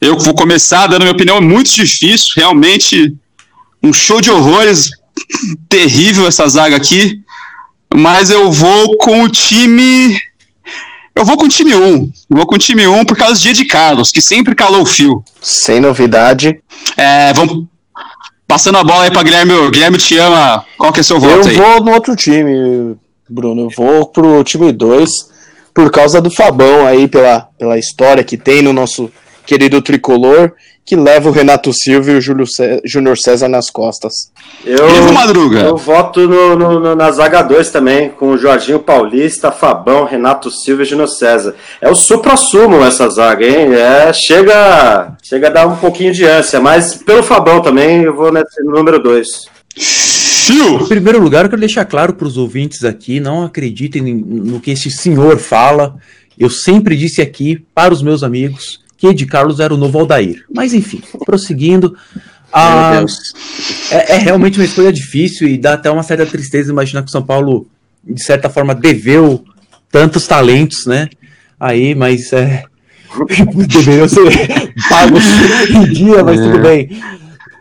Eu 0.00 0.18
vou 0.18 0.34
começar 0.34 0.86
dando 0.86 1.02
minha 1.02 1.12
opinião, 1.12 1.36
é 1.36 1.40
muito 1.40 1.70
difícil, 1.70 2.32
realmente 2.36 3.14
um 3.82 3.92
show 3.92 4.20
de 4.20 4.30
horrores, 4.30 4.90
terrível 5.68 6.26
essa 6.26 6.46
zaga 6.48 6.76
aqui, 6.76 7.21
mas 7.94 8.30
eu 8.30 8.50
vou 8.50 8.96
com 8.98 9.22
o 9.22 9.28
time 9.28 10.16
eu 11.14 11.24
vou 11.24 11.36
com 11.36 11.44
o 11.44 11.48
time 11.48 11.74
1. 11.74 11.78
Eu 11.78 12.12
vou 12.30 12.46
com 12.46 12.54
o 12.54 12.58
time 12.58 12.86
1 12.86 13.04
por 13.04 13.16
causa 13.16 13.38
de 13.38 13.50
Ed 13.50 13.64
Carlos, 13.66 14.10
que 14.10 14.20
sempre 14.20 14.54
calou 14.54 14.82
o 14.82 14.86
fio. 14.86 15.22
Sem 15.40 15.78
novidade. 15.78 16.58
É, 16.96 17.32
vamos. 17.34 17.66
Passando 18.48 18.78
a 18.78 18.84
bola 18.84 19.04
aí 19.04 19.10
pra 19.10 19.22
Guilherme. 19.22 19.70
Guilherme 19.70 19.98
te 19.98 20.16
ama. 20.18 20.64
Qual 20.76 20.92
que 20.92 21.00
é 21.00 21.02
seu 21.02 21.20
voto 21.20 21.48
eu 21.48 21.50
aí? 21.50 21.56
Eu 21.56 21.62
vou 21.62 21.84
no 21.84 21.92
outro 21.92 22.16
time, 22.16 22.96
Bruno. 23.28 23.62
Eu 23.62 23.70
vou 23.76 24.06
pro 24.06 24.42
time 24.42 24.72
2 24.72 25.10
por 25.74 25.90
causa 25.90 26.20
do 26.20 26.30
Fabão 26.30 26.86
aí, 26.86 27.06
pela, 27.08 27.48
pela 27.58 27.78
história 27.78 28.24
que 28.24 28.36
tem 28.36 28.62
no 28.62 28.72
nosso 28.72 29.10
querido 29.46 29.80
tricolor 29.82 30.52
que 30.84 30.96
leva 30.96 31.28
o 31.28 31.32
Renato 31.32 31.72
Silva 31.72 32.10
e 32.10 32.16
o 32.16 32.20
Júlio 32.20 32.44
Júnior 32.84 33.16
César 33.16 33.48
nas 33.48 33.70
costas. 33.70 34.32
Eu, 34.64 35.12
Madruga. 35.12 35.60
eu 35.60 35.76
voto 35.76 36.26
no, 36.26 36.56
no, 36.56 36.80
no, 36.80 36.94
na 36.96 37.10
zaga 37.12 37.40
2 37.40 37.70
também, 37.70 38.10
com 38.10 38.30
o 38.30 38.38
Jorginho 38.38 38.80
Paulista, 38.80 39.52
Fabão, 39.52 40.04
Renato 40.04 40.50
Silva 40.50 40.82
e 40.82 40.86
Júnior 40.86 41.08
César. 41.08 41.54
É 41.80 41.88
o 41.88 41.94
supra-sumo 41.94 42.82
essa 42.82 43.08
zaga, 43.08 43.46
hein? 43.46 43.72
É, 43.74 44.12
chega, 44.12 45.16
chega 45.22 45.46
a 45.46 45.50
dar 45.50 45.66
um 45.68 45.76
pouquinho 45.76 46.12
de 46.12 46.24
ânsia, 46.24 46.60
mas 46.60 46.96
pelo 46.96 47.22
Fabão 47.22 47.62
também 47.62 48.02
eu 48.02 48.14
vou 48.14 48.32
nesse 48.32 48.62
número 48.64 49.00
2. 49.00 49.28
Em 50.82 50.88
primeiro 50.88 51.22
lugar, 51.22 51.44
eu 51.44 51.48
quero 51.48 51.60
deixar 51.60 51.84
claro 51.84 52.12
para 52.14 52.26
os 52.26 52.36
ouvintes 52.36 52.82
aqui, 52.82 53.20
não 53.20 53.44
acreditem 53.44 54.02
no 54.02 54.60
que 54.60 54.72
esse 54.72 54.90
senhor 54.90 55.38
fala. 55.38 55.94
Eu 56.36 56.50
sempre 56.50 56.96
disse 56.96 57.22
aqui 57.22 57.64
para 57.72 57.94
os 57.94 58.02
meus 58.02 58.24
amigos 58.24 58.82
que 59.02 59.08
Ed 59.08 59.26
Carlos 59.26 59.58
era 59.58 59.74
o 59.74 59.76
novo 59.76 59.98
Aldair. 59.98 60.44
Mas 60.54 60.72
enfim, 60.72 61.02
prosseguindo. 61.26 61.96
Ah, 62.52 63.04
é, 63.90 64.14
é, 64.14 64.18
realmente 64.18 64.60
uma 64.60 64.64
escolha 64.64 64.92
difícil 64.92 65.48
e 65.48 65.58
dá 65.58 65.72
até 65.72 65.90
uma 65.90 66.04
certa 66.04 66.24
tristeza 66.24 66.70
imaginar 66.70 67.02
que 67.02 67.08
o 67.08 67.10
São 67.10 67.22
Paulo, 67.22 67.66
de 68.04 68.22
certa 68.22 68.48
forma, 68.48 68.76
deveu 68.76 69.44
tantos 69.90 70.28
talentos, 70.28 70.86
né? 70.86 71.08
Aí, 71.58 71.96
mas 71.96 72.32
é, 72.32 72.62
deveriam 73.66 74.08
ser 74.08 74.22
pagos 74.88 75.24
em 75.70 75.92
dia, 75.92 76.22
mas 76.22 76.40
é. 76.40 76.44
tudo 76.44 76.62
bem. 76.62 77.02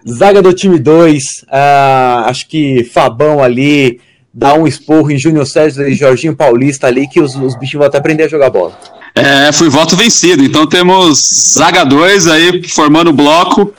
Zaga 0.08 0.44
do 0.44 0.54
time 0.54 0.78
2, 0.78 1.24
ah, 1.50 2.26
acho 2.28 2.48
que 2.48 2.84
Fabão 2.84 3.42
ali 3.42 4.00
dá 4.32 4.54
um 4.54 4.68
esporro 4.68 5.10
em 5.10 5.18
Júnior 5.18 5.48
César 5.48 5.90
e 5.90 5.96
Jorginho 5.96 6.36
Paulista 6.36 6.86
ali, 6.86 7.08
que 7.08 7.20
os, 7.20 7.36
os 7.36 7.58
bichos 7.58 7.80
vão 7.80 7.88
até 7.88 7.98
aprender 7.98 8.26
a 8.26 8.28
jogar 8.28 8.52
bola. 8.52 8.78
É, 9.16 9.52
fui 9.52 9.70
voto 9.70 9.96
vencido. 9.96 10.44
Então 10.44 10.66
temos 10.66 11.20
Zaga 11.54 11.84
2 11.84 12.28
aí 12.28 12.68
formando 12.68 13.12
bloco 13.12 13.74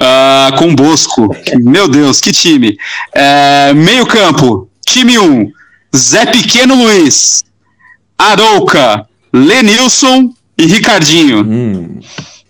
uh, 0.00 0.56
com 0.56 0.74
Bosco. 0.74 1.34
Meu 1.60 1.88
Deus, 1.88 2.20
que 2.20 2.32
time. 2.32 2.76
É, 3.12 3.72
meio 3.74 4.06
campo, 4.06 4.68
time 4.84 5.18
1, 5.18 5.24
um, 5.24 5.52
Zé 5.96 6.26
Pequeno 6.26 6.74
Luiz, 6.74 7.44
Arouca, 8.18 9.06
Lenilson 9.32 10.32
e 10.58 10.66
Ricardinho. 10.66 11.40
Hum. 11.40 12.00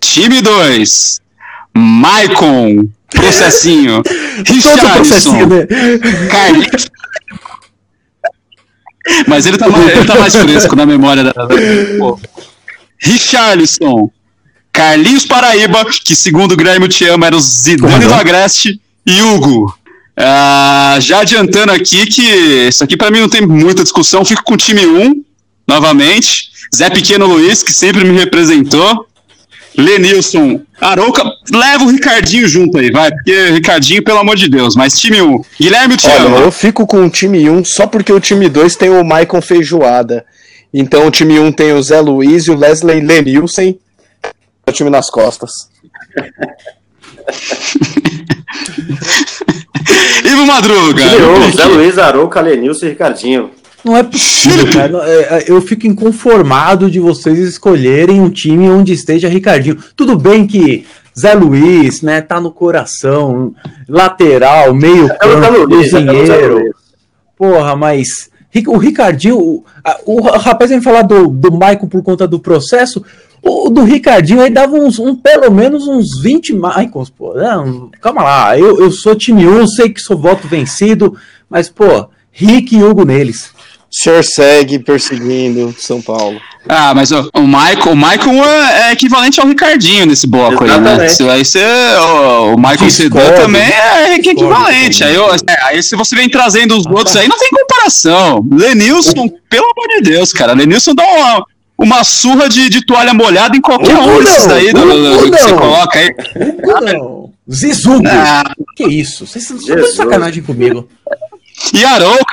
Time 0.01 0.41
2, 0.41 1.21
Maicon, 1.77 2.89
Processinho, 3.11 4.03
Richardson, 4.47 5.47
né? 5.47 5.67
Carlinhos 6.31 6.91
mas 9.27 9.47
ele 9.47 9.57
tá, 9.57 9.69
mais, 9.69 9.89
ele 9.97 10.05
tá 10.05 10.15
mais 10.15 10.35
fresco 10.35 10.77
na 10.77 10.87
memória 10.87 11.25
da. 11.25 11.33
Pô. 11.99 12.19
Richarlison, 12.99 14.11
Carlinhos 14.73 15.25
Paraíba, 15.27 15.85
que 15.87 16.15
segundo 16.15 16.53
o 16.53 16.57
Grêmio 16.57 16.89
te 16.89 17.05
ama 17.07 17.27
era 17.27 17.37
o 17.37 17.41
Zidane 17.41 18.07
do 18.07 18.15
Agreste, 18.15 18.81
e 19.07 19.23
Hugo. 19.23 19.75
Ah, 20.17 20.99
já 21.01 21.21
adiantando 21.21 21.73
aqui 21.73 22.07
que 22.07 22.23
isso 22.69 22.85
aqui 22.85 22.97
para 22.97 23.11
mim 23.11 23.21
não 23.21 23.29
tem 23.29 23.41
muita 23.41 23.83
discussão, 23.83 24.25
fico 24.25 24.45
com 24.45 24.55
o 24.55 24.59
time 24.59 24.87
1, 24.87 25.25
novamente. 25.67 26.51
Zé 26.75 26.89
Pequeno 26.91 27.27
Luiz, 27.27 27.63
que 27.63 27.73
sempre 27.73 28.05
me 28.05 28.17
representou. 28.17 29.07
Lenilson, 29.77 30.63
Arouca, 30.81 31.23
leva 31.53 31.85
o 31.85 31.89
Ricardinho 31.89 32.49
junto 32.49 32.79
aí, 32.79 32.91
vai, 32.91 33.11
porque 33.11 33.51
Ricardinho, 33.51 34.03
pelo 34.03 34.19
amor 34.19 34.37
de 34.37 34.49
Deus, 34.49 34.75
mas 34.75 34.99
time 34.99 35.23
1. 35.23 35.45
Guilherme, 35.61 35.97
te 35.97 36.07
Olha, 36.09 36.41
eu 36.41 36.51
fico 36.51 36.87
com 36.87 37.05
o 37.05 37.11
time 37.11 37.49
1 37.49 37.65
só 37.65 37.87
porque 37.87 38.13
o 38.13 38.21
time 38.21 38.49
2 38.49 38.77
tem 38.77 38.91
o 38.91 39.05
Maicon 39.05 39.41
Feijoada. 39.41 40.25
Então 40.73 41.07
o 41.07 41.11
time 41.11 41.39
1 41.39 41.53
tem 41.53 41.73
o 41.73 41.83
Zé 41.83 42.01
Luiz 42.01 42.47
e 42.47 42.51
o 42.51 42.57
Leslie 42.57 43.01
Lenilson, 43.01 43.75
o 44.67 44.73
time 44.73 44.91
nas 44.91 45.11
costas. 45.11 45.51
Ivo 50.25 50.47
Madruga. 50.47 51.03
Zé 51.57 51.65
Luiz, 51.67 51.99
Arouca, 51.99 52.41
Lenilson 52.41 52.87
e 52.87 52.89
Ricardinho. 52.91 53.51
Não 53.85 53.97
é 53.97 54.03
possível, 54.03 54.73
cara. 54.73 54.99
É, 55.05 55.39
é, 55.39 55.45
eu 55.49 55.61
fico 55.61 55.87
inconformado 55.87 56.91
de 56.91 57.01
vocês 57.01 57.39
escolherem 57.39 58.21
um 58.21 58.31
time 58.31 58.69
onde 58.69 58.93
esteja 58.93 59.29
Ricardinho. 59.29 59.79
Tudo 59.97 60.17
bem 60.17 60.47
que 60.47 60.87
Zé 61.19 61.35
Luiz, 61.35 62.03
né, 62.03 62.21
tá 62.21 62.41
no 62.41 62.53
coração, 62.53 63.55
lateral, 63.89 64.75
meio 64.75 65.07
é 65.07 65.17
campo, 65.17 65.69
cozinheiro. 65.69 66.75
Porra, 67.37 67.75
mas 67.75 68.31
o 68.67 68.77
Ricardinho, 68.77 69.39
o, 69.39 69.65
o 70.07 70.21
rapaz 70.23 70.71
vem 70.71 70.81
falar 70.81 71.03
do, 71.03 71.29
do 71.29 71.53
Maicon 71.53 71.89
por 71.89 72.03
conta 72.03 72.27
do 72.27 72.39
processo. 72.39 73.05
O 73.43 73.71
do 73.71 73.85
Ricardinho 73.85 74.43
aí 74.43 74.51
dava 74.51 74.77
uns, 74.77 74.99
um, 74.99 75.17
pelo 75.17 75.51
menos 75.51 75.89
uns 75.89 76.21
20 76.21 76.55
Maicons, 76.55 77.09
pô. 77.09 77.33
Não, 77.35 77.91
calma 78.01 78.23
lá, 78.23 78.59
eu, 78.59 78.79
eu 78.81 78.91
sou 78.91 79.15
time 79.15 79.47
1, 79.47 79.67
sei 79.69 79.89
que 79.89 80.01
sou 80.01 80.19
voto 80.19 80.47
vencido, 80.47 81.17
mas, 81.49 81.71
pô, 81.71 82.09
Rick 82.31 82.77
e 82.77 82.83
Hugo 82.83 83.05
neles. 83.05 83.51
O 83.93 84.03
senhor 84.03 84.23
segue 84.23 84.79
perseguindo 84.79 85.75
São 85.77 86.01
Paulo. 86.01 86.41
Ah, 86.69 86.95
mas 86.95 87.11
o, 87.11 87.29
o 87.35 87.41
Michael, 87.41 87.93
o 87.93 87.97
Michael 87.97 88.45
é, 88.45 88.83
é, 88.83 88.93
equivalente 88.93 89.41
ao 89.41 89.49
Ricardinho 89.49 90.07
nesse 90.07 90.29
bloco 90.29 90.65
Exatamente. 90.65 91.23
aí, 91.23 91.27
né? 91.27 91.33
Aí 91.35 91.45
você, 91.45 91.65
o, 91.99 92.55
o 92.55 92.57
Michael 92.57 92.91
Sedan 92.91 93.33
também 93.35 93.63
é 93.63 94.15
equivalente. 94.15 95.03
Aí, 95.03 95.17
é, 95.17 95.65
aí 95.65 95.83
se 95.83 95.97
você 95.97 96.15
vem 96.15 96.29
trazendo 96.29 96.77
os 96.77 96.87
outros 96.87 97.17
aí, 97.17 97.27
não 97.27 97.37
tem 97.37 97.49
comparação. 97.51 98.47
Lenilson, 98.53 99.29
pelo 99.49 99.67
amor 99.77 99.89
de 99.97 100.03
Deus, 100.03 100.33
cara. 100.33 100.53
Lenilson 100.53 100.95
dá 100.95 101.05
uma, 101.05 101.47
uma 101.77 102.05
surra 102.05 102.49
de, 102.49 102.69
de 102.69 102.87
toalha 102.87 103.13
molhada 103.13 103.57
em 103.57 103.61
qualquer 103.61 103.97
um 103.97 104.23
desses 104.23 104.47
daí 104.47 104.73
do, 104.73 104.83
do, 104.83 105.19
do, 105.19 105.31
que 105.33 105.43
você 105.43 105.55
coloca 105.55 105.99
aí. 105.99 106.15
Não. 106.85 107.31
Zizugo. 107.51 108.07
Ah. 108.07 108.55
Que 108.77 108.85
isso? 108.85 109.27
Vocês 109.27 109.51
estão 109.51 109.77
de 109.77 109.87
sacanagem 109.89 110.43
comigo. 110.45 110.89
E 111.75 111.85
Arouca, 111.85 112.33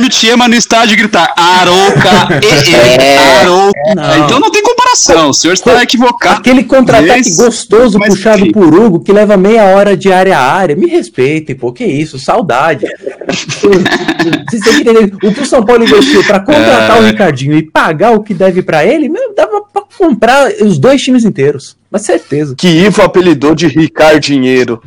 me 0.00 0.10
chama 0.10 0.48
no 0.48 0.54
estádio 0.54 0.96
gritar 0.96 1.32
Arouca, 1.36 2.40
e, 2.42 2.74
é. 2.74 3.40
Arouca. 3.40 3.94
Não. 3.94 4.24
Então 4.24 4.40
não 4.40 4.50
tem 4.50 4.62
comparação, 4.62 5.30
o 5.30 5.34
senhor 5.34 5.54
está 5.54 5.82
equivocado. 5.82 6.40
Aquele 6.40 6.64
contra-ataque 6.64 7.34
gostoso 7.36 7.98
puxado 7.98 8.44
que... 8.44 8.52
por 8.52 8.74
Hugo 8.74 9.00
que 9.00 9.12
leva 9.12 9.36
meia 9.36 9.64
hora 9.64 9.96
de 9.96 10.12
área 10.12 10.38
a 10.38 10.52
área. 10.52 10.76
Me 10.76 10.86
respeitem, 10.86 11.54
pô, 11.54 11.72
que 11.72 11.84
isso, 11.84 12.18
saudade. 12.18 12.86
Vocês 14.48 14.62
têm 14.62 14.74
que 14.74 14.80
entender. 14.80 15.14
O 15.22 15.34
que 15.34 15.40
o 15.40 15.46
São 15.46 15.64
Paulo 15.64 15.84
investiu 15.84 16.24
para 16.24 16.40
contratar 16.40 16.96
é... 16.96 17.00
o 17.00 17.04
Ricardinho 17.04 17.56
e 17.56 17.62
pagar 17.62 18.12
o 18.12 18.22
que 18.22 18.34
deve 18.34 18.62
para 18.62 18.84
ele, 18.84 19.08
meu, 19.08 19.34
dava 19.34 19.62
para 19.72 19.82
comprar 19.96 20.50
os 20.60 20.78
dois 20.78 21.02
times 21.02 21.24
inteiros. 21.24 21.76
Mas 21.90 22.02
certeza. 22.02 22.54
Que 22.56 22.68
Ivo 22.68 23.02
apelidou 23.02 23.54
de 23.54 23.66
Ricardinheiro. 23.66 24.82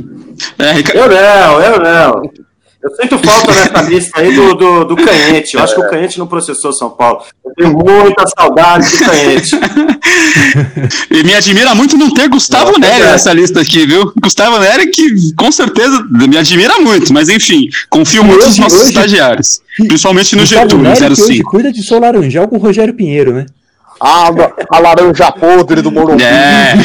É, 0.57 0.71
Rica... 0.73 0.97
Eu 0.97 1.07
não, 1.07 1.61
eu 1.61 1.79
não. 1.79 2.44
Eu 2.85 2.95
sinto 2.95 3.17
falta 3.17 3.51
nessa 3.51 3.81
lista 3.89 4.21
aí 4.21 4.35
do, 4.35 4.53
do, 4.53 4.85
do 4.85 4.95
Canhete. 4.95 5.55
Eu 5.55 5.63
acho 5.63 5.73
que 5.73 5.81
o 5.81 5.89
Canhete 5.89 6.19
não 6.19 6.27
processou 6.27 6.71
São 6.71 6.91
Paulo. 6.91 7.23
Eu 7.43 7.51
tenho 7.55 7.73
muita 7.73 8.23
saudade 8.27 8.87
do 8.91 8.97
Canhete. 9.03 9.55
e 11.09 11.23
me 11.23 11.33
admira 11.33 11.73
muito 11.73 11.97
não 11.97 12.13
ter 12.13 12.29
Gustavo 12.29 12.77
Nery 12.77 13.01
é. 13.01 13.11
nessa 13.11 13.33
lista 13.33 13.61
aqui, 13.61 13.87
viu? 13.87 14.13
Gustavo 14.21 14.59
Nery 14.59 14.91
que 14.91 15.33
com 15.35 15.51
certeza 15.51 16.05
me 16.11 16.37
admira 16.37 16.77
muito, 16.77 17.11
mas 17.11 17.27
enfim, 17.27 17.69
confio 17.89 18.23
muito 18.23 18.41
hoje, 18.41 18.49
nos 18.49 18.59
nossos 18.59 18.81
hoje, 18.81 18.89
estagiários. 18.89 19.61
Principalmente 19.77 20.35
no 20.35 20.43
Gustavo 20.43 20.69
Getúlio, 20.69 20.83
Nery, 20.83 21.15
05. 21.15 21.23
Hoje 21.23 21.41
cuida 21.41 21.73
de 21.73 21.81
Sou 21.81 21.99
Laranjal 21.99 22.47
com 22.47 22.57
o 22.57 22.59
Rogério 22.59 22.93
Pinheiro, 22.93 23.33
né? 23.33 23.47
Ah, 23.99 24.29
a 24.69 24.79
laranja 24.79 25.31
podre 25.31 25.81
do 25.81 25.89
Morumbi. 25.91 26.21
É. 26.21 26.75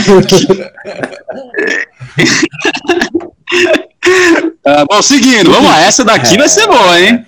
ah, 4.66 4.84
bom, 4.88 5.02
seguindo, 5.02 5.50
vamos 5.50 5.70
lá. 5.70 5.80
Essa 5.80 6.04
daqui 6.04 6.36
vai 6.36 6.48
ser 6.48 6.66
boa, 6.66 7.00
hein? 7.00 7.24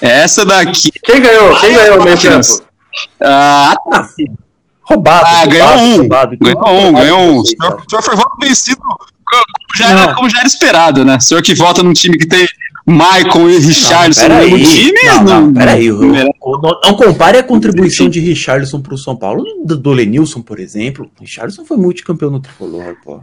Essa 0.00 0.44
daqui. 0.44 0.90
Quem 1.02 1.20
ganhou? 1.20 1.58
Quem 1.60 1.74
ganhou 1.74 2.00
o 2.00 2.04
meio 2.04 2.18
tempo? 2.18 2.64
Ah, 3.20 3.74
roubado. 4.82 5.26
Ah, 5.26 5.46
ganhou 5.46 5.78
um. 5.78 5.96
Roubado. 5.98 6.36
Ganhou 6.38 6.88
um, 6.88 6.92
ganhou 6.92 7.20
um. 7.20 7.38
O 7.38 7.46
senhor, 7.46 7.82
o 7.86 7.90
senhor 7.90 8.02
foi 8.02 8.16
voto 8.16 8.36
vencido 8.40 8.80
como 8.80 9.76
já, 9.76 9.90
era, 9.90 10.14
como 10.14 10.30
já 10.30 10.38
era 10.38 10.46
esperado, 10.46 11.04
né? 11.04 11.16
O 11.16 11.20
senhor 11.20 11.42
que 11.42 11.54
vota 11.54 11.82
num 11.82 11.92
time 11.92 12.16
que 12.16 12.26
tem 12.26 12.46
Michael 12.86 13.50
e 13.50 13.58
Richardson 13.58 14.28
no 14.28 14.34
mesmo 14.34 14.58
time. 14.58 15.00
Não, 15.04 15.24
não, 15.24 15.40
não 15.40 15.54
peraí. 15.54 15.90
Não, 15.90 16.30
não, 16.84 16.94
compare 16.94 17.38
a 17.38 17.42
contribuição 17.42 18.08
de 18.08 18.20
Richardson 18.20 18.80
para 18.80 18.94
o 18.94 18.98
São 18.98 19.16
Paulo 19.16 19.44
do, 19.64 19.76
do 19.76 19.92
Lenilson, 19.92 20.42
por 20.42 20.60
exemplo. 20.60 21.10
Richardson 21.20 21.64
foi 21.64 21.76
multicampeão 21.76 22.30
no 22.30 22.40
tricolor, 22.40 22.96
pô. 23.02 23.20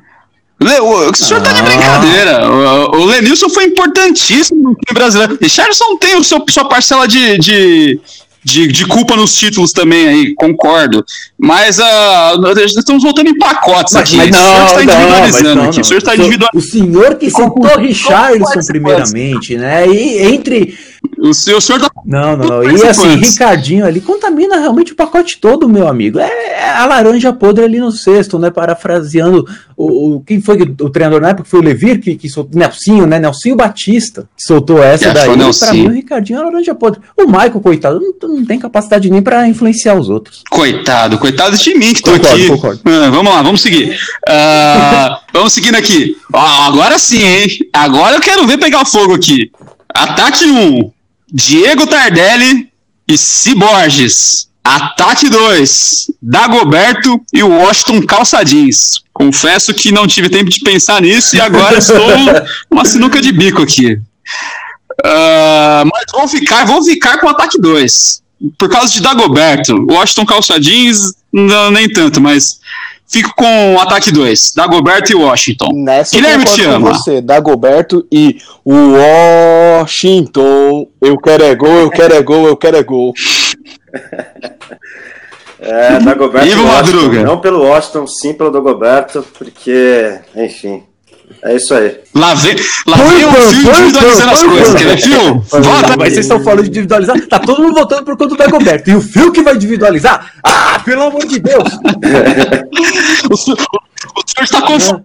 O, 0.61 1.09
o 1.09 1.15
senhor 1.15 1.41
ah. 1.41 1.43
tá 1.43 1.53
de 1.53 1.61
brincadeira. 1.63 2.49
O, 2.49 2.97
o 2.97 3.05
Lenilson 3.05 3.49
foi 3.49 3.65
importantíssimo 3.65 4.61
no 4.61 4.75
time 4.75 4.93
brasileiro. 4.93 5.37
Richardson 5.41 5.97
tem 5.97 6.15
o 6.15 6.23
seu, 6.23 6.43
sua 6.49 6.65
parcela 6.65 7.07
de, 7.07 7.37
de, 7.39 7.99
de, 8.43 8.67
de, 8.67 8.85
culpa 8.87 9.15
nos 9.15 9.35
títulos 9.35 9.71
também 9.71 10.07
aí, 10.07 10.35
concordo. 10.35 11.05
Mas 11.37 11.77
uh, 11.77 12.59
estamos 12.65 13.03
voltando 13.03 13.29
em 13.29 13.37
pacotes 13.37 13.93
mas, 13.93 14.01
aqui. 14.03 14.17
Mas 14.17 14.29
não, 14.31 14.65
o 14.65 14.69
senhor 14.69 14.81
está 14.81 14.95
individualizando 14.95 15.61
aqui. 15.61 15.79
O 15.79 15.83
senhor 15.83 15.97
está 15.97 16.15
individualizando. 16.15 16.57
O 16.57 16.61
senhor 16.61 17.15
que 17.15 17.29
citou 17.29 17.77
Richardson 17.77 18.59
primeiramente, 18.65 19.57
né? 19.57 19.87
E 19.87 20.33
entre 20.33 20.75
o 21.17 21.33
senhor, 21.33 21.57
o 21.57 21.61
senhor 21.61 21.79
tá... 21.79 21.91
Não, 22.03 22.35
não, 22.35 22.47
não. 22.47 22.63
E 22.63 22.83
assim, 22.83 23.15
Ricardinho 23.15 23.85
ali 23.85 24.01
contamina 24.01 24.57
realmente 24.57 24.93
o 24.93 24.95
pacote 24.95 25.39
todo, 25.39 25.69
meu 25.69 25.87
amigo. 25.87 26.17
É, 26.17 26.25
é 26.25 26.69
a 26.69 26.85
laranja 26.85 27.31
podre 27.31 27.63
ali 27.63 27.79
no 27.79 27.91
cesto, 27.91 28.39
né? 28.39 28.49
Parafraseando 28.49 29.47
o, 29.77 30.15
o 30.15 30.21
quem 30.21 30.41
foi 30.41 30.61
o 30.61 30.89
treinador 30.89 31.21
na 31.21 31.29
época 31.29 31.47
foi 31.47 31.59
o 31.59 31.63
Levir 31.63 31.99
que, 31.99 32.15
que 32.15 32.27
soltou. 32.27 32.57
Nelsinho, 32.57 33.05
né? 33.05 33.19
Nelsinho 33.19 33.55
Batista 33.55 34.27
que 34.35 34.43
soltou 34.43 34.81
essa 34.81 35.09
que 35.09 35.13
daí. 35.13 35.27
Pra 35.59 35.73
mim, 35.73 35.87
o 35.87 35.91
Ricardinho 35.91 36.39
é 36.39 36.41
a 36.41 36.45
laranja 36.45 36.73
podre. 36.73 37.01
O 37.15 37.25
Michael, 37.25 37.61
coitado, 37.61 37.99
não, 37.99 38.13
não 38.31 38.45
tem 38.45 38.57
capacidade 38.57 39.09
nem 39.09 39.21
para 39.21 39.47
influenciar 39.47 39.95
os 39.95 40.09
outros. 40.09 40.43
Coitado, 40.49 41.17
coitado 41.17 41.57
de 41.57 41.75
mim 41.75 41.93
que 41.93 42.01
tô 42.01 42.11
concordo, 42.11 42.35
aqui. 42.35 42.47
Concordo. 42.47 42.81
Ah, 42.85 43.09
vamos 43.09 43.33
lá, 43.33 43.41
vamos 43.41 43.61
seguir. 43.61 43.97
Uh, 44.27 45.17
vamos 45.33 45.53
seguindo 45.53 45.75
aqui. 45.75 46.15
agora 46.33 46.97
sim, 46.97 47.23
hein? 47.23 47.47
Agora 47.73 48.15
eu 48.15 48.21
quero 48.21 48.47
ver 48.47 48.57
pegar 48.57 48.85
fogo 48.85 49.13
aqui. 49.13 49.51
Ataque 49.93 50.45
1, 50.45 50.91
Diego 51.31 51.85
Tardelli 51.85 52.69
e 53.07 53.17
Ciborges. 53.17 54.49
Ataque 54.63 55.27
2, 55.27 56.11
Dagoberto 56.21 57.19
e 57.33 57.41
o 57.41 57.49
Washington 57.49 58.05
Calçadins. 58.05 59.01
Confesso 59.11 59.73
que 59.73 59.91
não 59.91 60.07
tive 60.07 60.29
tempo 60.29 60.49
de 60.49 60.59
pensar 60.61 61.01
nisso 61.01 61.35
e 61.35 61.41
agora 61.41 61.77
estou 61.79 61.99
uma 62.69 62.85
sinuca 62.85 63.19
de 63.19 63.31
bico 63.31 63.61
aqui. 63.61 63.99
Uh, 64.99 65.85
mas 65.85 66.03
vou 66.11 66.27
ficar, 66.27 66.65
vou 66.65 66.83
ficar 66.83 67.19
com 67.19 67.27
o 67.27 67.29
ataque 67.29 67.59
2. 67.59 68.21
Por 68.57 68.69
causa 68.69 68.91
de 68.91 69.01
Dagoberto. 69.01 69.85
Washington 69.89 70.25
Calçadins, 70.25 71.13
não, 71.31 71.71
nem 71.71 71.87
tanto, 71.87 72.19
mas 72.19 72.59
Fico 73.11 73.35
com 73.35 73.75
o 73.75 73.79
ataque 73.81 74.09
2, 74.09 74.53
Dagoberto 74.55 75.11
e 75.11 75.15
Washington. 75.15 75.69
Nessa 75.73 76.15
Guilherme 76.15 76.45
te 76.45 76.63
ama. 76.63 76.93
Você, 76.93 77.19
Dagoberto 77.19 78.07
e 78.09 78.37
Washington. 78.65 80.87
Eu 81.01 81.17
quero 81.17 81.43
é 81.43 81.53
gol, 81.53 81.77
eu 81.77 81.89
quero 81.89 82.13
é 82.13 82.21
gol, 82.21 82.47
eu 82.47 82.55
quero 82.55 82.77
é 82.77 82.83
gol. 82.83 83.13
é, 85.59 85.99
Dagoberto 85.99 86.47
Ivo 86.47 86.65
Madruga. 86.65 87.21
Não 87.21 87.41
pelo 87.41 87.65
Washington, 87.65 88.07
sim 88.07 88.33
pelo 88.33 88.49
Dagoberto, 88.49 89.27
porque, 89.37 90.21
enfim, 90.33 90.81
é 91.43 91.55
isso 91.55 91.73
aí. 91.73 91.99
Lá 92.13 92.33
vem, 92.33 92.55
lá 92.87 92.97
vem 92.97 93.25
o 93.25 93.31
Fio 93.31 93.85
individualizando 93.85 94.31
as 94.31 94.43
coisas. 94.43 94.73
Quer 94.75 94.85
ver, 94.85 95.01
Fio? 95.01 95.39
Vota! 95.39 95.97
Mas 95.97 96.13
vocês 96.13 96.25
estão 96.25 96.43
falando 96.43 96.63
de 96.63 96.69
individualizar? 96.69 97.27
Tá 97.27 97.39
todo 97.39 97.61
mundo 97.61 97.75
votando 97.75 98.03
por 98.03 98.17
conta 98.17 98.29
do 98.29 98.37
Dagoberto. 98.37 98.89
E 98.89 98.95
o 98.95 99.01
Fio 99.01 99.31
que 99.31 99.41
vai 99.41 99.55
individualizar? 99.55 100.33
Ah, 100.43 100.81
pelo 100.83 101.03
amor 101.03 101.25
de 101.25 101.39
Deus! 101.39 101.63
o, 103.29 103.37
senhor, 103.37 103.57
o 103.57 104.23
senhor 104.27 104.43
está 104.43 104.61
confuso. 104.61 105.03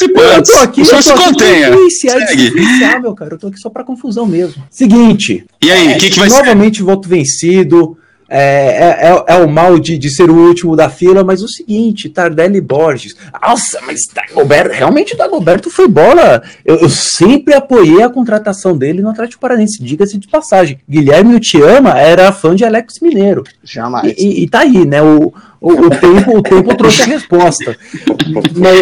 Eu 0.00 0.42
tô 0.42 0.58
aqui, 0.58 0.80
o 0.82 0.84
senhor 0.84 1.02
se 1.02 1.12
contenha. 1.12 1.72
Segue. 1.90 2.52
meu 3.00 3.14
cara. 3.14 3.34
Eu 3.34 3.38
tô 3.38 3.48
aqui 3.48 3.58
só 3.58 3.70
pra 3.70 3.84
confusão 3.84 4.26
mesmo. 4.26 4.62
Seguinte. 4.70 5.46
E 5.62 5.70
aí, 5.70 5.88
o 5.88 5.90
é, 5.90 5.94
que, 5.94 6.10
que 6.10 6.18
vai 6.18 6.28
novamente, 6.28 6.38
ser? 6.38 6.54
Novamente, 6.54 6.82
voto 6.82 7.08
vencido. 7.08 7.98
É, 8.28 8.38
é, 8.38 9.08
é, 9.08 9.24
é, 9.28 9.36
o 9.36 9.48
mal 9.48 9.78
de, 9.78 9.96
de 9.96 10.10
ser 10.10 10.28
o 10.30 10.34
último 10.34 10.74
da 10.74 10.90
fila, 10.90 11.22
mas 11.22 11.42
o 11.42 11.48
seguinte, 11.48 12.08
Tardelli 12.08 12.60
Borges. 12.60 13.14
Nossa, 13.40 13.80
mas 13.86 14.00
Dagoberto, 14.12 14.74
realmente 14.74 15.14
o 15.14 15.16
Dagoberto 15.16 15.70
foi 15.70 15.86
bola. 15.86 16.42
Eu, 16.64 16.76
eu, 16.76 16.88
sempre 16.88 17.54
apoiei 17.54 18.02
a 18.02 18.08
contratação 18.08 18.76
dele 18.76 19.00
no 19.00 19.10
Atlético 19.10 19.40
Paranense, 19.40 19.82
diga-se 19.82 20.18
de 20.18 20.26
passagem. 20.26 20.80
Guilherme 20.88 21.36
Utiama 21.36 21.98
era 21.98 22.32
fã 22.32 22.54
de 22.54 22.64
Alex 22.64 22.94
Mineiro. 23.00 23.44
Jamais. 23.62 24.12
E, 24.18 24.26
e, 24.26 24.42
e 24.42 24.48
tá 24.48 24.60
aí, 24.60 24.84
né? 24.84 25.00
O, 25.02 25.32
o, 25.60 25.72
o, 25.72 25.90
tempo, 25.90 26.38
o 26.38 26.42
tempo 26.42 26.76
trouxe 26.76 27.02
a 27.02 27.06
resposta. 27.06 27.76
Mas, 28.56 28.80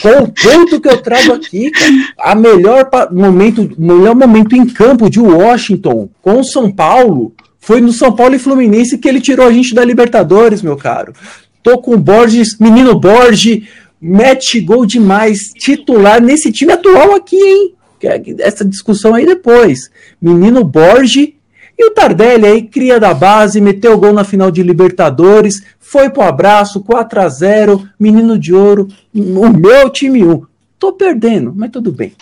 qual 0.00 0.22
o 0.22 0.32
ponto 0.32 0.80
que 0.80 0.88
eu 0.88 1.02
trago 1.02 1.32
aqui? 1.32 1.70
A 2.18 2.34
melhor 2.34 2.88
momento, 3.10 3.70
melhor 3.76 4.14
momento 4.14 4.54
em 4.54 4.66
campo 4.66 5.10
de 5.10 5.20
Washington 5.20 6.08
com 6.22 6.40
o 6.40 6.44
São 6.44 6.70
Paulo 6.70 7.32
foi 7.64 7.80
no 7.80 7.92
São 7.92 8.12
Paulo 8.12 8.34
e 8.34 8.38
Fluminense 8.38 8.98
que 8.98 9.08
ele 9.08 9.20
tirou 9.20 9.46
a 9.46 9.52
gente 9.52 9.74
da 9.74 9.82
Libertadores, 9.82 10.60
meu 10.60 10.76
caro. 10.76 11.14
Tô 11.62 11.78
com 11.78 11.94
o 11.94 11.98
Borges, 11.98 12.58
menino 12.58 12.94
Borges, 12.94 13.62
mete 13.98 14.60
gol 14.60 14.84
demais, 14.84 15.50
titular 15.54 16.20
nesse 16.20 16.52
time 16.52 16.72
atual 16.72 17.14
aqui, 17.14 17.36
hein? 17.36 17.74
É 18.02 18.20
essa 18.40 18.66
discussão 18.66 19.14
aí 19.14 19.24
depois. 19.24 19.90
Menino 20.20 20.62
Borges 20.62 21.30
e 21.78 21.86
o 21.86 21.90
Tardelli 21.90 22.46
aí, 22.46 22.62
cria 22.62 23.00
da 23.00 23.14
base, 23.14 23.62
meteu 23.62 23.96
gol 23.96 24.12
na 24.12 24.24
final 24.24 24.50
de 24.50 24.62
Libertadores, 24.62 25.62
foi 25.80 26.10
pro 26.10 26.22
abraço, 26.22 26.80
4 26.80 27.20
a 27.22 27.28
0 27.30 27.88
menino 27.98 28.38
de 28.38 28.54
ouro, 28.54 28.88
o 29.14 29.48
meu 29.48 29.88
time 29.88 30.22
1. 30.22 30.42
Tô 30.78 30.92
perdendo, 30.92 31.50
mas 31.56 31.70
tudo 31.70 31.90
bem. 31.90 32.12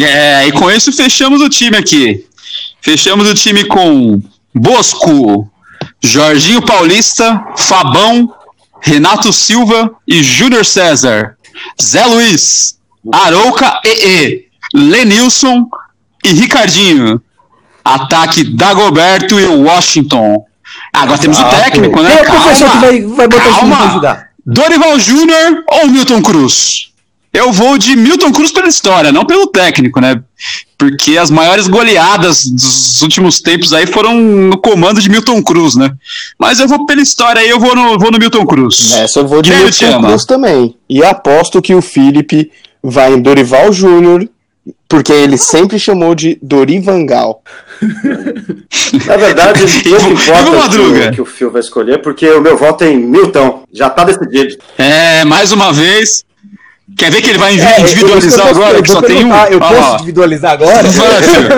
É, 0.00 0.48
e 0.48 0.50
com 0.50 0.68
isso 0.72 0.92
fechamos 0.92 1.40
o 1.40 1.48
time 1.48 1.76
aqui. 1.76 2.26
Fechamos 2.80 3.30
o 3.30 3.34
time 3.34 3.64
com 3.64 4.20
Bosco, 4.58 5.50
Jorginho 6.02 6.62
Paulista, 6.62 7.44
Fabão, 7.56 8.34
Renato 8.80 9.32
Silva 9.32 9.90
e 10.08 10.22
Júnior 10.22 10.64
César, 10.64 11.36
Zé 11.80 12.06
Luiz, 12.06 12.78
Arouca 13.12 13.80
EE, 13.84 14.46
Lenilson 14.74 15.68
e 16.24 16.30
Ricardinho. 16.30 17.20
Ataque 17.84 18.42
Dagoberto 18.42 19.38
e 19.38 19.44
Washington. 19.46 20.44
Agora 20.92 21.18
temos 21.18 21.38
o 21.38 21.44
técnico, 21.44 22.02
né? 22.02 22.10
Quem 22.10 22.18
é 22.18 22.22
o 22.22 22.24
professor 22.24 22.70
que 22.70 22.78
vai, 22.78 23.02
vai 23.02 23.28
botar 23.28 23.44
calma. 23.44 23.58
o 23.58 23.60
time 23.60 23.76
pra 23.76 23.88
jogar? 23.88 24.28
Dorival 24.44 24.98
Júnior 24.98 25.64
ou 25.68 25.88
Milton 25.88 26.20
Cruz? 26.20 26.90
Eu 27.32 27.52
vou 27.52 27.78
de 27.78 27.94
Milton 27.94 28.32
Cruz 28.32 28.50
pela 28.50 28.66
história, 28.66 29.12
não 29.12 29.24
pelo 29.24 29.46
técnico, 29.46 30.00
né? 30.00 30.20
Porque 30.78 31.16
as 31.16 31.30
maiores 31.30 31.68
goleadas 31.68 32.44
dos 32.44 33.00
últimos 33.00 33.40
tempos 33.40 33.72
aí 33.72 33.86
foram 33.86 34.14
no 34.14 34.58
comando 34.58 35.00
de 35.00 35.08
Milton 35.08 35.42
Cruz, 35.42 35.74
né? 35.74 35.90
Mas 36.38 36.60
eu 36.60 36.68
vou 36.68 36.84
pela 36.84 37.00
história 37.00 37.40
aí, 37.40 37.48
eu 37.48 37.58
vou 37.58 37.74
no, 37.74 37.98
vou 37.98 38.10
no 38.10 38.18
Milton 38.18 38.44
Cruz. 38.44 38.90
Nessa 38.90 39.20
eu 39.20 39.26
vou 39.26 39.40
de 39.40 39.50
Quem 39.50 39.64
Milton 39.64 40.02
Cruz 40.02 40.24
também. 40.26 40.76
E 40.88 41.02
aposto 41.02 41.62
que 41.62 41.74
o 41.74 41.80
Felipe 41.80 42.50
vai 42.82 43.14
em 43.14 43.20
Dorival 43.20 43.72
Júnior, 43.72 44.28
porque 44.88 45.12
ele 45.12 45.38
sempre 45.38 45.78
chamou 45.78 46.14
de 46.14 46.38
Dorivangal. 46.42 47.42
Na 49.06 49.16
verdade, 49.16 49.60
eu 49.86 50.12
importa 50.12 51.10
que, 51.10 51.16
que 51.16 51.20
o 51.22 51.26
Phil 51.26 51.50
vai 51.50 51.60
escolher, 51.60 52.02
porque 52.02 52.28
o 52.30 52.40
meu 52.40 52.56
voto 52.56 52.84
é 52.84 52.90
em 52.92 52.98
Milton. 52.98 53.64
Já 53.72 53.90
tá 53.90 54.04
decidido. 54.04 54.56
É, 54.78 55.24
mais 55.24 55.52
uma 55.52 55.72
vez, 55.72 56.24
Quer 56.94 57.10
ver 57.10 57.20
que 57.20 57.30
ele 57.30 57.38
vai 57.38 57.58
é, 57.58 57.80
individualizar 57.80 58.46
agora, 58.46 58.80
que 58.80 58.88
só 58.88 59.02
tem 59.02 59.24
um? 59.24 59.34
Eu 59.50 59.58
ah, 59.60 59.68
posso 59.68 59.94
individualizar 59.94 60.52
agora? 60.52 60.88
Vai, 60.88 61.22
Phil. 61.22 61.48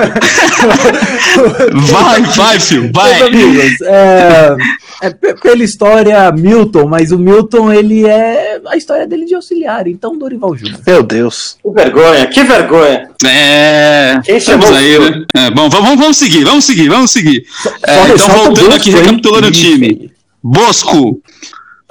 vai, 1.92 2.22
vai, 2.22 2.60
Phil, 2.60 2.90
vai. 2.92 3.22
amigos, 3.22 3.80
é, 3.82 4.56
É, 5.02 5.10
pela 5.10 5.62
história 5.62 6.32
Milton, 6.32 6.86
mas 6.86 7.12
o 7.12 7.18
Milton, 7.18 7.70
ele 7.70 8.06
é 8.06 8.58
a 8.66 8.76
história 8.76 9.06
dele 9.06 9.26
de 9.26 9.34
auxiliar, 9.34 9.86
então 9.86 10.18
Dorival 10.18 10.56
Júnior. 10.56 10.80
Meu 10.86 11.02
Deus. 11.02 11.58
Que 11.62 11.70
vergonha, 11.70 12.26
que 12.26 12.42
vergonha. 12.44 13.10
É. 13.26 14.20
Quem 14.24 14.40
chamou 14.40 14.74
aí, 14.74 14.98
né? 14.98 15.24
É, 15.36 15.50
bom, 15.50 15.68
vamos, 15.68 15.96
vamos 15.96 16.16
seguir, 16.16 16.42
vamos 16.42 16.64
seguir, 16.64 16.88
vamos 16.88 17.10
seguir. 17.10 17.44
É, 17.86 18.08
então, 18.14 18.28
voltando 18.44 18.74
aqui, 18.74 18.90
recapitulando 18.90 19.48
o 19.48 19.52
time. 19.52 20.10
Bosco, 20.42 21.20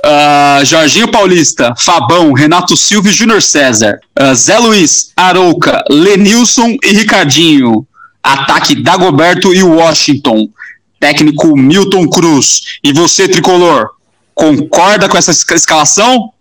Uh, 0.06 0.64
Jorginho 0.64 1.10
Paulista, 1.10 1.74
Fabão, 1.78 2.32
Renato 2.32 2.78
Silva 2.78 3.10
e 3.10 3.12
Júnior 3.12 3.42
César. 3.42 4.00
Uh, 4.20 4.34
Zé 4.36 4.58
Luiz, 4.60 5.12
Arouca, 5.16 5.84
Lenilson 5.90 6.78
e 6.84 6.92
Ricardinho. 6.94 7.86
Ataque 8.22 8.76
Dagoberto 8.76 9.54
e 9.54 9.64
Washington. 9.64 10.50
Técnico 11.00 11.58
Milton 11.58 12.08
Cruz. 12.08 12.62
E 12.84 12.92
você, 12.94 13.28
tricolor, 13.28 13.90
concorda 14.36 15.10
com 15.10 15.18
essa 15.18 15.32
escalação? 15.32 16.32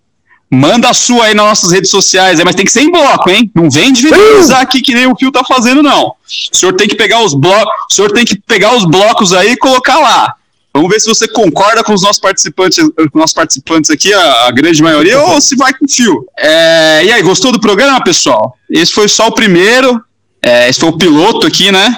Manda 0.51 0.91
a 0.91 0.95
sua 0.95 1.25
aí 1.25 1.35
nas 1.35 1.47
nossas 1.47 1.73
redes 1.73 1.91
sociais, 1.91 2.41
mas 2.45 2.55
tem 2.55 2.65
que 2.65 2.71
ser 2.71 2.83
em 2.83 2.91
bloco, 2.91 3.29
hein? 3.29 3.51
Não 3.53 3.69
vem 3.69 3.89
individualizar 3.89 4.61
aqui 4.61 4.81
que 4.81 4.95
nem 4.95 5.07
o 5.07 5.17
Fio 5.17 5.33
tá 5.33 5.43
fazendo, 5.43 5.83
não. 5.83 6.07
O 6.07 6.57
senhor 6.57 6.73
tem 6.75 6.87
que 6.87 6.95
pegar 6.95 7.25
os 7.25 7.35
blocos, 7.35 7.73
o 7.91 7.95
senhor 7.95 8.13
tem 8.13 8.25
que 8.25 8.39
pegar 8.41 8.77
os 8.77 8.85
blocos 8.85 9.33
aí 9.33 9.53
e 9.53 9.57
colocar 9.57 9.99
lá. 9.99 10.36
Vamos 10.77 10.91
ver 10.91 11.01
se 11.01 11.09
você 11.09 11.27
concorda 11.27 11.83
com 11.83 11.93
os 11.93 12.03
nossos 12.03 12.21
participantes, 12.21 12.79
com 13.13 13.19
nossos 13.19 13.35
participantes 13.35 13.91
aqui, 13.91 14.13
a, 14.13 14.47
a 14.47 14.51
grande 14.51 14.83
maioria, 14.83 15.21
ou 15.21 15.41
se 15.41 15.57
vai 15.57 15.73
com 15.73 15.89
fio. 15.89 16.27
É, 16.39 17.05
e 17.05 17.13
aí, 17.13 17.23
gostou 17.23 17.51
do 17.53 17.61
programa, 17.61 18.03
pessoal? 18.03 18.57
Esse 18.71 18.93
foi 18.93 19.09
só 19.09 19.29
o 19.29 19.33
primeiro, 19.33 20.01
é, 20.43 20.69
esse 20.69 20.81
foi 20.81 20.91
o 20.91 20.97
piloto 20.99 21.47
aqui, 21.47 21.73
né? 21.73 21.97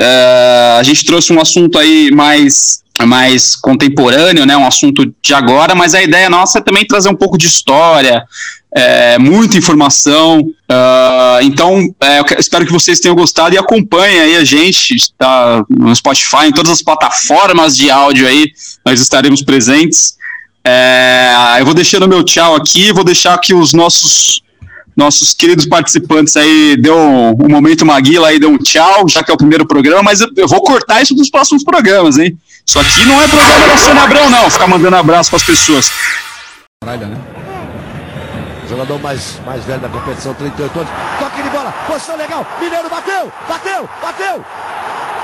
É, 0.00 0.76
a 0.78 0.82
gente 0.82 1.04
trouxe 1.04 1.32
um 1.32 1.40
assunto 1.40 1.78
aí 1.78 2.10
mais 2.12 2.84
mais 3.04 3.54
contemporâneo, 3.54 4.46
né, 4.46 4.56
um 4.56 4.66
assunto 4.66 5.12
de 5.20 5.34
agora, 5.34 5.74
mas 5.74 5.94
a 5.94 6.02
ideia 6.02 6.30
nossa 6.30 6.60
é 6.60 6.62
também 6.62 6.86
trazer 6.86 7.10
um 7.10 7.14
pouco 7.14 7.36
de 7.36 7.46
história, 7.46 8.24
é, 8.76 9.18
muita 9.18 9.56
informação. 9.56 10.40
Uh, 10.40 11.42
então, 11.42 11.94
é, 12.00 12.20
eu 12.20 12.24
espero 12.38 12.66
que 12.66 12.72
vocês 12.72 13.00
tenham 13.00 13.14
gostado 13.14 13.54
e 13.54 13.58
acompanhem 13.58 14.20
aí 14.20 14.36
a 14.36 14.44
gente. 14.44 14.94
Está 14.94 15.64
no 15.70 15.94
Spotify, 15.94 16.46
em 16.46 16.52
todas 16.52 16.72
as 16.72 16.82
plataformas 16.82 17.76
de 17.76 17.90
áudio 17.90 18.28
aí, 18.28 18.52
nós 18.84 19.00
estaremos 19.00 19.42
presentes. 19.42 20.16
É, 20.62 21.56
eu 21.58 21.64
vou 21.64 21.74
deixando 21.74 22.08
meu 22.08 22.22
tchau 22.22 22.54
aqui, 22.54 22.92
vou 22.92 23.04
deixar 23.04 23.38
que 23.38 23.54
os 23.54 23.72
nossos 23.72 24.42
nossos 24.96 25.34
queridos 25.34 25.66
participantes 25.66 26.36
aí 26.36 26.76
deu 26.76 26.96
um, 26.96 27.30
um 27.44 27.48
momento 27.48 27.84
Maguila 27.84 28.28
aí 28.28 28.38
deu 28.38 28.50
um 28.50 28.58
tchau, 28.58 29.06
já 29.08 29.22
que 29.22 29.30
é 29.30 29.34
o 29.34 29.36
primeiro 29.36 29.66
programa, 29.66 30.02
mas 30.02 30.20
eu, 30.20 30.28
eu 30.36 30.48
vou 30.48 30.60
cortar 30.62 31.02
isso 31.02 31.14
dos 31.14 31.28
próximos 31.28 31.62
programas, 31.62 32.18
hein? 32.18 32.36
Isso 32.64 32.78
aqui 32.80 33.04
não 33.04 33.22
é 33.22 33.28
programa 33.28 33.66
da 33.68 33.76
Sônia 33.76 34.30
não, 34.30 34.50
ficar 34.50 34.66
mandando 34.66 34.96
abraço 34.96 35.30
para 35.30 35.36
as 35.36 35.44
pessoas. 35.44 35.90
Caralho, 36.82 37.06
né? 37.06 37.18
Jogador 38.68 38.98
mais, 39.00 39.38
mais 39.46 39.64
velho 39.64 39.80
da 39.80 39.88
competição, 39.88 40.34
38 40.34 40.78
anos. 40.80 40.90
Toque 41.20 41.42
de 41.42 41.50
bola, 41.50 41.72
posição 41.86 42.16
legal. 42.16 42.46
Mineiro 42.60 42.88
bateu, 42.90 43.32
bateu, 43.48 43.88
bateu. 44.02 44.44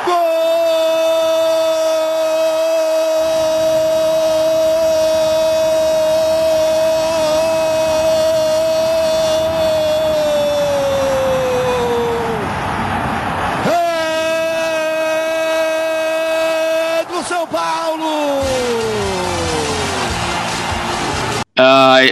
Gol! 0.05 0.72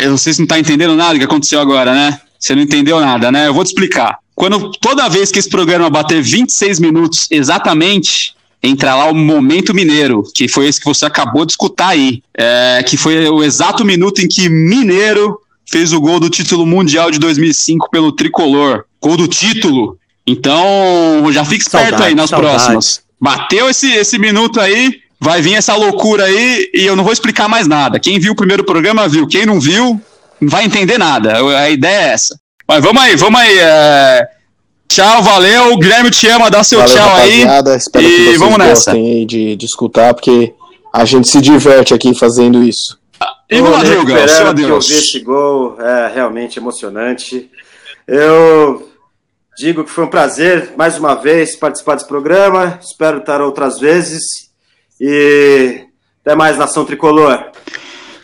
Vocês 0.08 0.38
não 0.38 0.44
estão 0.44 0.56
tá 0.56 0.60
entendendo 0.60 0.96
nada 0.96 1.14
do 1.14 1.18
que 1.18 1.24
aconteceu 1.24 1.60
agora, 1.60 1.94
né? 1.94 2.20
Você 2.38 2.54
não 2.54 2.62
entendeu 2.62 3.00
nada, 3.00 3.30
né? 3.30 3.48
Eu 3.48 3.54
vou 3.54 3.64
te 3.64 3.68
explicar. 3.68 4.18
Quando 4.34 4.70
toda 4.80 5.08
vez 5.08 5.30
que 5.30 5.38
esse 5.38 5.48
programa 5.48 5.90
bater 5.90 6.22
26 6.22 6.80
minutos 6.80 7.26
exatamente, 7.30 8.34
entra 8.62 8.94
lá 8.94 9.10
o 9.10 9.14
Momento 9.14 9.74
Mineiro, 9.74 10.22
que 10.34 10.48
foi 10.48 10.66
esse 10.66 10.80
que 10.80 10.86
você 10.86 11.04
acabou 11.04 11.44
de 11.44 11.52
escutar 11.52 11.88
aí. 11.88 12.22
É, 12.36 12.82
que 12.86 12.96
foi 12.96 13.28
o 13.28 13.42
exato 13.42 13.84
minuto 13.84 14.20
em 14.20 14.28
que 14.28 14.48
Mineiro 14.48 15.38
fez 15.70 15.92
o 15.92 16.00
gol 16.00 16.18
do 16.18 16.30
título 16.30 16.66
mundial 16.66 17.10
de 17.10 17.18
2005 17.18 17.90
pelo 17.90 18.12
Tricolor. 18.12 18.84
Gol 19.00 19.16
do 19.16 19.28
título. 19.28 19.98
Então, 20.26 21.30
já 21.32 21.44
fique 21.44 21.62
esperto 21.62 21.90
saudade, 21.90 22.08
aí 22.08 22.14
nas 22.14 22.30
saudade. 22.30 22.54
próximas. 22.54 23.02
Bateu 23.20 23.68
esse, 23.68 23.90
esse 23.92 24.18
minuto 24.18 24.60
aí, 24.60 25.00
vai 25.20 25.42
vir 25.42 25.54
essa 25.54 25.76
loucura 25.76 26.24
aí 26.24 26.70
e 26.72 26.86
eu 26.86 26.96
não 26.96 27.04
vou 27.04 27.12
explicar 27.12 27.48
mais 27.48 27.66
nada. 27.66 28.00
Quem 28.00 28.18
viu 28.18 28.32
o 28.32 28.36
primeiro 28.36 28.64
programa 28.64 29.06
viu, 29.06 29.26
quem 29.26 29.44
não 29.44 29.60
viu 29.60 30.00
não 30.40 30.48
vai 30.48 30.64
entender 30.64 30.98
nada. 30.98 31.36
A 31.58 31.70
ideia 31.70 32.08
é 32.08 32.12
essa. 32.12 32.40
Mas 32.66 32.82
vamos 32.82 33.02
aí, 33.02 33.16
vamos 33.16 33.40
aí. 33.40 33.58
É... 33.58 34.28
Tchau, 34.88 35.22
valeu. 35.22 35.72
O 35.72 35.78
Guilherme 35.78 36.10
te 36.10 36.26
ama, 36.28 36.50
dá 36.50 36.64
seu 36.64 36.80
valeu, 36.80 36.96
tchau 36.96 37.14
aí. 37.14 37.44
Espero 37.76 38.04
e 38.04 38.08
que 38.08 38.24
vocês 38.24 38.38
vamos 38.38 38.58
nessa. 38.58 38.92
Aí 38.92 39.26
de, 39.26 39.56
de 39.56 39.66
escutar, 39.66 40.14
porque 40.14 40.54
a 40.92 41.04
gente 41.04 41.28
se 41.28 41.40
diverte 41.40 41.94
aqui 41.94 42.14
fazendo 42.14 42.62
isso. 42.62 42.98
E 43.50 43.60
o 43.60 43.64
Madruga, 43.64 44.28
seu 44.28 44.54
que 44.54 44.62
eu 44.62 44.80
vi 44.80 44.94
esse 44.94 45.20
gol 45.20 45.76
é 45.80 46.10
realmente 46.14 46.58
emocionante. 46.58 47.50
Eu 48.06 48.88
digo 49.58 49.84
que 49.84 49.90
foi 49.90 50.04
um 50.04 50.10
prazer 50.10 50.72
mais 50.76 50.96
uma 50.96 51.14
vez 51.14 51.56
participar 51.56 51.96
desse 51.96 52.08
programa. 52.08 52.78
Espero 52.82 53.18
estar 53.18 53.40
outras 53.40 53.78
vezes. 53.78 54.49
E 55.00 55.86
até 56.24 56.36
mais, 56.36 56.58
nação 56.58 56.84
tricolor. 56.84 57.50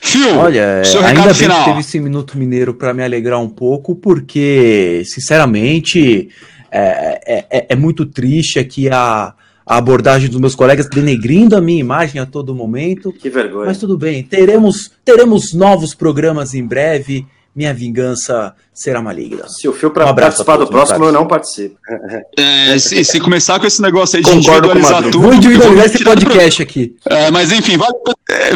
Fio, 0.00 0.38
Olha, 0.38 0.82
ainda 1.04 1.24
bem 1.24 1.34
final. 1.34 1.58
que 1.58 1.70
teve 1.70 1.80
esse 1.80 1.98
minuto 1.98 2.38
mineiro 2.38 2.74
para 2.74 2.94
me 2.94 3.02
alegrar 3.02 3.40
um 3.40 3.48
pouco, 3.48 3.96
porque, 3.96 5.02
sinceramente, 5.04 6.28
é, 6.70 7.20
é, 7.26 7.46
é, 7.50 7.66
é 7.70 7.76
muito 7.76 8.06
triste 8.06 8.58
aqui 8.58 8.88
a, 8.88 9.34
a 9.66 9.76
abordagem 9.76 10.28
dos 10.28 10.40
meus 10.40 10.54
colegas 10.54 10.88
denegrindo 10.88 11.56
a 11.56 11.60
minha 11.60 11.80
imagem 11.80 12.20
a 12.20 12.26
todo 12.26 12.54
momento. 12.54 13.12
Que 13.12 13.28
vergonha. 13.28 13.66
Mas 13.66 13.78
tudo 13.78 13.98
bem, 13.98 14.22
teremos, 14.22 14.92
teremos 15.04 15.52
novos 15.52 15.94
programas 15.94 16.54
em 16.54 16.64
breve 16.64 17.26
minha 17.56 17.72
vingança 17.72 18.54
será 18.74 19.00
maligna. 19.00 19.48
Se 19.48 19.66
o 19.66 19.72
Fio 19.72 19.90
para 19.90 20.12
um 20.12 20.14
participar 20.14 20.58
do 20.58 20.66
próximo, 20.66 21.06
eu 21.06 21.12
não 21.12 21.26
participo. 21.26 21.78
É, 22.38 22.78
se, 22.78 23.02
se, 23.04 23.18
começar 23.18 23.58
com 23.58 23.66
esse 23.66 23.80
negócio 23.80 24.18
aí 24.18 24.22
de 24.22 24.30
Concordo 24.30 24.68
individualizar 24.68 25.02
tudo. 25.04 25.20
Vou 25.20 25.32
individualizar 25.32 25.86
esse 25.86 26.04
podcast 26.04 26.62
aqui. 26.62 26.94
É, 27.08 27.30
mas 27.30 27.50
enfim, 27.50 27.78
valeu, 27.78 28.02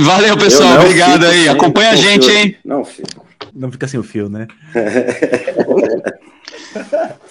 valeu 0.01 0.37
pessoal. 0.37 0.81
Obrigado 0.81 1.25
aí. 1.25 1.49
Acompanha 1.49 1.91
a 1.91 1.97
gente, 1.97 2.27
fio. 2.27 2.37
hein? 2.37 2.57
Não, 2.65 2.85
filho. 2.85 3.09
Não 3.55 3.73
fica 3.73 3.89
sem 3.89 3.99
o 3.99 4.03
fio, 4.03 4.29
né? 4.29 4.47